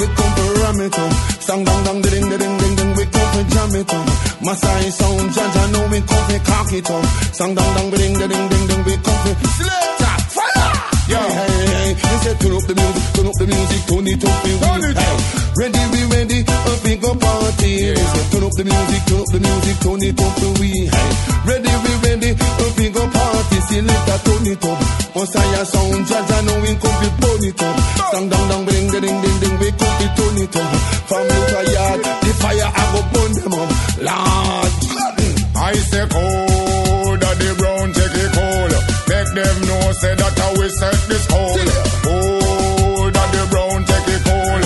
We 0.00 0.06
come 0.16 0.32
for 0.32 0.50
ram 0.60 0.80
it 0.80 0.98
up. 0.98 1.39
Sang 1.50 1.64
dang 1.64 1.82
dang 1.84 2.00
ding 2.00 2.28
ding 2.30 2.58
ding 2.60 2.76
ding. 2.78 2.94
We 2.94 3.04
come 3.06 3.30
for 3.34 3.42
jam 3.50 3.74
it 3.74 3.92
up. 3.92 4.06
Masai 4.40 4.90
sound, 4.90 5.30
Jaja 5.34 5.72
know 5.72 5.84
we 5.90 6.00
come 6.00 6.24
for 6.30 6.38
cock 6.48 6.72
it 6.72 6.88
up. 6.88 7.04
Sang 7.34 7.56
dang 7.56 7.74
dang 7.74 7.90
ding 7.90 8.14
ding 8.20 8.48
ding 8.50 8.66
ding. 8.70 8.82
We 8.86 8.94
come 9.02 9.20
for 9.24 9.34
slaughter 9.58 9.99
Yo. 11.10 11.18
Hey, 11.18 11.50
hey, 11.50 11.66
hey. 11.74 11.90
You 11.90 12.18
say 12.22 12.34
turn 12.38 12.54
up 12.54 12.64
the 12.70 12.74
music, 12.78 13.04
turn 13.14 13.26
up 13.26 13.34
the 13.40 13.46
music, 13.50 13.80
turn 13.90 14.06
it 14.06 14.22
up, 14.24 14.36
we 14.44 14.52
Turn 14.62 14.82
it 14.86 14.96
up. 14.96 15.18
Ready, 15.58 15.82
we 15.92 16.00
ready, 16.14 16.38
a 16.46 16.72
big 16.86 17.02
up 17.04 17.18
party. 17.20 17.72
We 17.90 18.04
say 18.14 18.24
turn 18.30 18.44
up 18.46 18.54
the 18.54 18.64
music, 18.70 19.02
turn 19.10 19.20
up 19.20 19.28
the 19.34 19.38
music, 19.42 19.76
turn 19.82 20.02
it 20.06 20.20
up, 20.22 20.38
we 20.62 20.70
hey. 20.86 21.10
Ready, 21.50 21.72
we 21.82 21.92
ready, 22.06 22.30
a 22.38 22.66
big 22.78 22.96
up 22.96 23.10
party. 23.10 23.56
See 23.66 23.82
later, 23.82 24.18
turn 24.24 24.46
it 24.54 24.64
up. 24.64 24.78
Messiah 25.18 25.64
sound, 25.66 26.06
Jaja 26.06 26.38
know 26.46 26.56
we 26.62 26.72
come 26.78 26.96
for 27.02 27.12
burn 27.20 27.42
it 27.42 27.58
up. 27.58 27.76
Sang 28.14 28.26
dang 28.30 28.46
dang 28.50 28.64
ding 28.70 28.86
ding 28.90 29.02
ding 29.02 29.18
ding 29.20 29.36
ding. 29.42 29.56
We 29.58 29.68
come 29.74 29.94
for 29.98 30.10
turn 30.14 30.36
it 30.46 30.54
up. 30.56 30.70
From 31.10 31.22
Luther 31.26 31.64
yard, 31.74 32.00
the 32.22 32.32
fire 32.38 32.70
I 32.70 32.82
go 32.94 33.00
burn 33.10 33.32
them 33.34 33.54
up. 33.58 33.70
Lord, 34.06 34.72
I 35.58 35.74
say 35.90 36.06
cold, 36.06 36.69
them 39.34 39.56
know 39.68 39.92
say 39.92 40.14
that 40.14 40.34
how 40.38 40.52
we 40.58 40.68
set 40.68 40.98
this 41.06 41.24
cold. 41.26 41.58
Cold, 42.02 42.42
oh, 42.98 43.10
that 43.10 43.28
the 43.30 43.42
brown 43.50 43.80
take 43.86 44.08
it 44.10 44.22
cold. 44.26 44.62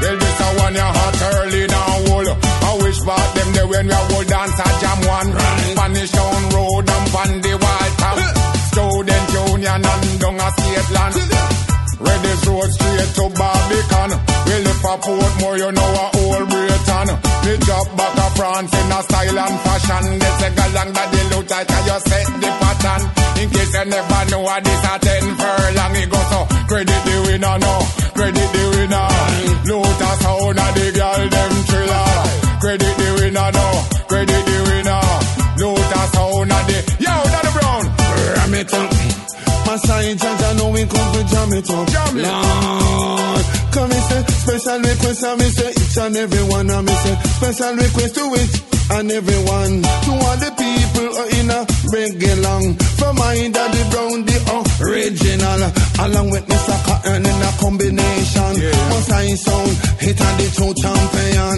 Well, 0.00 0.16
this 0.20 0.40
a 0.40 0.48
one 0.62 0.74
you 0.74 0.88
hot 0.96 1.20
early 1.34 1.64
now, 1.66 1.92
wool. 2.06 2.28
I 2.28 2.70
wish 2.82 3.00
back 3.02 3.28
them 3.34 3.50
there 3.54 3.68
when 3.68 3.86
we 3.88 4.00
will 4.14 4.24
dance 4.24 4.58
a 4.60 4.68
jam 4.80 5.00
one. 5.08 5.30
Spanish 5.34 6.10
Town 6.14 6.42
Road 6.54 6.86
and 6.86 7.06
Van 7.14 7.32
the 7.42 7.54
Wild 7.58 7.94
Town. 7.98 8.20
Student 8.70 9.26
Union 9.50 9.82
and 9.82 10.20
down 10.20 10.38
a 10.38 10.48
state 10.52 10.90
land. 10.94 11.14
Reddy's 12.04 12.42
Road 12.46 12.70
straight 12.70 13.10
to 13.18 13.24
Barbican. 13.34 14.10
We 14.46 14.54
live 14.62 14.80
for 14.84 14.96
Portmore, 15.00 15.58
you 15.58 15.70
know 15.72 15.90
a 16.02 16.06
old 16.22 16.46
Britain. 16.50 17.08
We 17.44 17.52
drop 17.64 17.88
back 17.96 18.14
a 18.14 18.26
France 18.36 18.72
in 18.74 18.92
a 18.92 19.00
style 19.02 19.38
and 19.38 19.56
fashion. 19.64 20.04
They 20.22 20.32
take 20.38 20.58
along 20.60 20.90
that 20.92 21.08
the 21.10 21.20
look 21.32 21.50
and 21.50 21.86
you 21.88 21.98
set 22.04 22.28
the 22.42 22.50
pattern. 22.62 23.23
In 23.44 23.50
case 23.50 23.74
you 23.76 23.84
never 23.84 24.30
know 24.30 24.40
what 24.40 24.64
this 24.64 24.84
a 24.88 24.98
ten 25.04 25.24
furlong 25.36 25.96
it 26.00 26.08
go 26.08 26.16
so. 26.32 26.40
Credit 26.64 27.00
the 27.04 27.14
winner, 27.28 27.58
no. 27.60 27.74
Credit 28.16 28.48
the 28.56 28.64
winner. 28.72 29.08
Lotus 29.68 30.16
sound 30.24 30.56
of 30.64 30.70
the 30.72 30.86
girl 30.96 31.22
them 31.28 31.52
thriller. 31.68 32.08
Credit 32.64 32.94
the 32.96 33.08
winner, 33.20 33.48
no. 33.52 33.66
Credit 34.08 34.42
the 34.48 34.56
winner. 34.64 35.04
Lotus 35.60 36.08
sound 36.16 36.52
of 36.56 36.64
the 36.72 36.78
yo, 37.04 37.12
Daddy 37.12 37.52
Brown. 37.52 37.84
ram 38.32 38.54
it 38.56 38.72
up. 38.72 38.90
Masai 39.68 40.14
Jaja 40.16 40.50
know 40.56 40.70
we 40.72 40.82
come 40.88 41.08
for 41.12 41.24
jam 41.28 41.52
it 41.52 41.68
up. 41.68 41.84
Jam 41.92 42.16
it. 42.16 42.24
Lord, 42.24 43.44
come 43.76 43.92
and 43.92 44.04
say 44.08 44.22
special 44.40 44.78
request 44.88 45.22
and 45.22 45.36
me 45.36 45.48
say 45.52 45.68
each 45.68 45.98
and 46.00 46.16
every 46.16 46.44
one 46.48 46.70
and 46.70 46.86
me 46.86 46.94
say 46.96 47.14
special 47.36 47.76
request 47.76 48.14
to 48.14 48.24
each 48.40 48.56
and 48.88 49.12
everyone 49.12 49.82
to 49.84 50.12
all 50.16 50.36
the 50.40 50.50
in 51.38 51.50
a 51.50 51.60
reggae 51.92 52.42
long 52.42 52.74
from 52.98 53.16
my 53.16 53.48
daddy 53.54 53.82
brown 53.90 54.24
the 54.26 54.36
original 54.82 55.62
along 56.04 56.30
with 56.30 56.46
Mr. 56.46 56.76
Cotton 56.86 57.24
in 57.24 57.42
a 57.42 57.50
combination. 57.62 58.52
Masai 58.90 59.36
sound 59.36 59.72
hit 60.02 60.20
and 60.20 60.36
the 60.40 60.46
true 60.56 60.74
champion. 60.74 61.56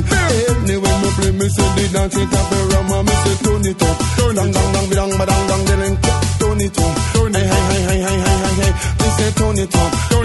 Anyway 0.61 0.97
me 1.03 1.09
play 1.17 1.33
me 1.33 1.49
say 1.49 1.69
the 1.77 1.85
dance 1.93 2.17
it 2.17 2.35
up 2.35 2.53
and 2.53 3.07
me 3.07 3.15
say 3.25 3.37
turn 3.45 3.65
it 3.65 3.83
up. 3.83 3.97
Dang 4.17 4.53
dang 4.53 4.53
dang 4.53 4.89
dang 4.91 5.11
dang 5.17 5.45
dang 5.49 5.65
dang 5.67 5.81
dang 5.81 5.97
turn 6.39 6.61
it 6.61 6.79
up. 6.79 6.93
Hey, 7.37 7.45
hey, 7.45 7.63
hey, 7.69 7.83
hey, 7.89 8.01
hey, 8.07 8.19
hey, 8.25 8.37
hey, 8.45 8.55
hey. 8.61 8.73
Me 9.01 9.09
say 9.17 9.31
turn 9.37 9.59
it 9.59 9.75
up. 9.75 10.16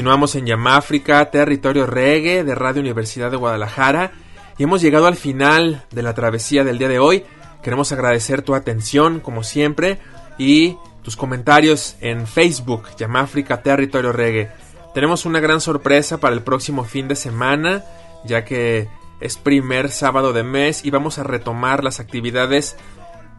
Continuamos 0.00 0.34
en 0.34 0.46
Yamáfrica, 0.46 1.30
territorio 1.30 1.84
reggae 1.84 2.42
de 2.42 2.54
Radio 2.54 2.80
Universidad 2.80 3.30
de 3.30 3.36
Guadalajara. 3.36 4.12
Y 4.56 4.62
hemos 4.62 4.80
llegado 4.80 5.06
al 5.06 5.14
final 5.14 5.84
de 5.90 6.02
la 6.02 6.14
travesía 6.14 6.64
del 6.64 6.78
día 6.78 6.88
de 6.88 6.98
hoy. 6.98 7.22
Queremos 7.62 7.92
agradecer 7.92 8.40
tu 8.40 8.54
atención, 8.54 9.20
como 9.20 9.42
siempre, 9.42 9.98
y 10.38 10.78
tus 11.02 11.16
comentarios 11.16 11.96
en 12.00 12.26
Facebook, 12.26 12.84
Yamáfrica 12.96 13.60
Territorio 13.60 14.10
Reggae. 14.10 14.50
Tenemos 14.94 15.26
una 15.26 15.38
gran 15.38 15.60
sorpresa 15.60 16.16
para 16.16 16.34
el 16.34 16.40
próximo 16.40 16.84
fin 16.84 17.06
de 17.06 17.14
semana, 17.14 17.84
ya 18.24 18.42
que 18.46 18.88
es 19.20 19.36
primer 19.36 19.90
sábado 19.90 20.32
de 20.32 20.44
mes 20.44 20.82
y 20.82 20.90
vamos 20.90 21.18
a 21.18 21.24
retomar 21.24 21.84
las 21.84 22.00
actividades 22.00 22.74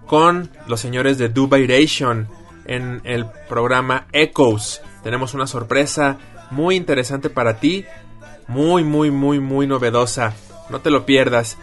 con 0.06 0.52
los 0.68 0.80
señores 0.80 1.18
de 1.18 1.30
Dubairation 1.30 2.28
en 2.66 3.02
el 3.04 3.26
programa 3.50 4.06
Echoes. 4.12 4.84
Tenemos 5.04 5.34
una 5.34 5.48
sorpresa 5.48 6.20
muy 6.52 6.76
interesante 6.76 7.30
para 7.30 7.60
ti, 7.60 7.86
muy, 8.48 8.84
muy, 8.84 9.10
muy, 9.10 9.40
muy 9.40 9.66
novedosa. 9.66 10.34
No 10.70 10.82
te 10.82 10.92
lo 10.92 11.06
pierdas. 11.06 11.58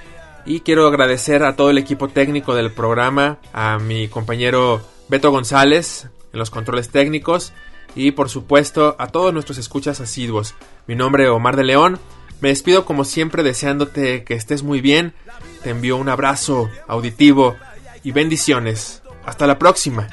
Y 0.45 0.61
quiero 0.61 0.86
agradecer 0.86 1.45
a 1.45 1.57
todo 1.57 1.70
el 1.70 1.78
equipo 1.78 2.09
técnico 2.09 2.55
del 2.55 2.72
programa, 2.72 3.39
a 3.53 3.78
mi 3.78 4.09
compañero 4.09 4.80
Beto 5.09 5.30
González 5.30 6.09
en 6.32 6.39
los 6.39 6.51
controles 6.51 6.91
técnicos 6.91 7.53
y 7.95 8.12
por 8.12 8.28
supuesto 8.28 8.97
a 8.99 9.09
todos 9.09 9.32
nuestros 9.32 9.59
escuchas 9.59 10.01
asiduos. 10.01 10.55
Mi 10.86 10.95
nombre 10.95 11.24
es 11.24 11.30
Omar 11.30 11.57
de 11.57 11.64
León. 11.64 11.99
Me 12.41 12.51
despido 12.51 12.84
como 12.84 13.05
siempre 13.05 13.43
deseándote 13.43 14.24
que 14.24 14.34
estés 14.34 14.62
muy 14.62 14.80
bien. 14.80 15.14
Te 15.62 15.70
envío 15.70 15.97
un 15.97 16.09
abrazo 16.09 16.70
auditivo 16.86 17.57
y 18.05 18.12
bendiciones. 18.12 19.03
Hasta 19.24 19.47
la 19.47 19.59
próxima. 19.59 20.09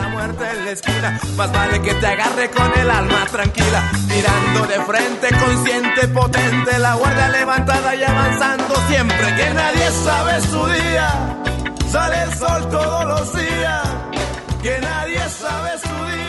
La 0.00 0.08
muerte 0.08 0.44
en 0.50 0.64
la 0.64 0.70
esquina. 0.70 1.20
Más 1.36 1.52
vale 1.52 1.80
que 1.82 1.94
te 1.94 2.06
agarre 2.06 2.50
con 2.50 2.72
el 2.78 2.90
alma 2.90 3.26
tranquila. 3.30 3.90
Mirando 4.08 4.66
de 4.66 4.80
frente, 4.84 5.28
consciente, 5.44 6.08
potente. 6.08 6.78
La 6.78 6.94
guardia 6.94 7.28
levantada 7.28 7.94
y 7.94 8.02
avanzando 8.02 8.74
siempre. 8.88 9.34
Que 9.36 9.50
nadie 9.50 9.90
sabe 9.90 10.40
su 10.40 10.66
día. 10.66 11.08
Sale 11.90 12.22
el 12.22 12.34
sol 12.34 12.68
todos 12.70 13.04
los 13.06 13.34
días. 13.34 13.82
Que 14.62 14.78
nadie 14.78 15.20
sabe 15.28 15.70
su 15.78 15.88
día. 15.88 16.20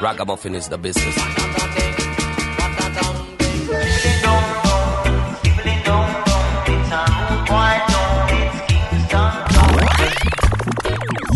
Ragamuffin 0.00 0.54
is 0.54 0.68
the 0.68 0.78
business. 0.78 1.16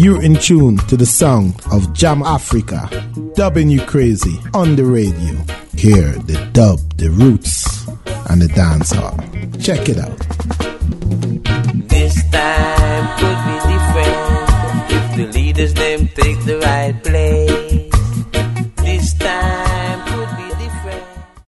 You're 0.00 0.22
in 0.22 0.36
tune 0.36 0.78
to 0.88 0.96
the 0.96 1.04
song 1.04 1.48
of 1.70 1.92
Jamafrika, 1.92 3.34
dubbing 3.34 3.68
you 3.68 3.82
crazy 3.82 4.34
on 4.54 4.74
the 4.74 4.84
radio. 4.86 5.36
Hear 5.76 6.12
the 6.24 6.48
dub, 6.54 6.78
the 6.96 7.10
roots, 7.10 7.86
and 8.30 8.40
the 8.40 8.48
dance 8.48 8.92
hall. 8.92 9.18
Check 9.60 9.90
it 9.90 9.98
out. 9.98 10.18
This 11.86 12.16
time 12.30 13.18
could 13.18 13.40
be 13.44 13.56
different 13.68 14.90
if 14.90 15.16
the 15.18 15.38
leaders 15.38 15.74
them 15.74 16.08
take 16.08 16.46
the 16.46 16.58
right 16.60 17.04
place. 17.04 17.59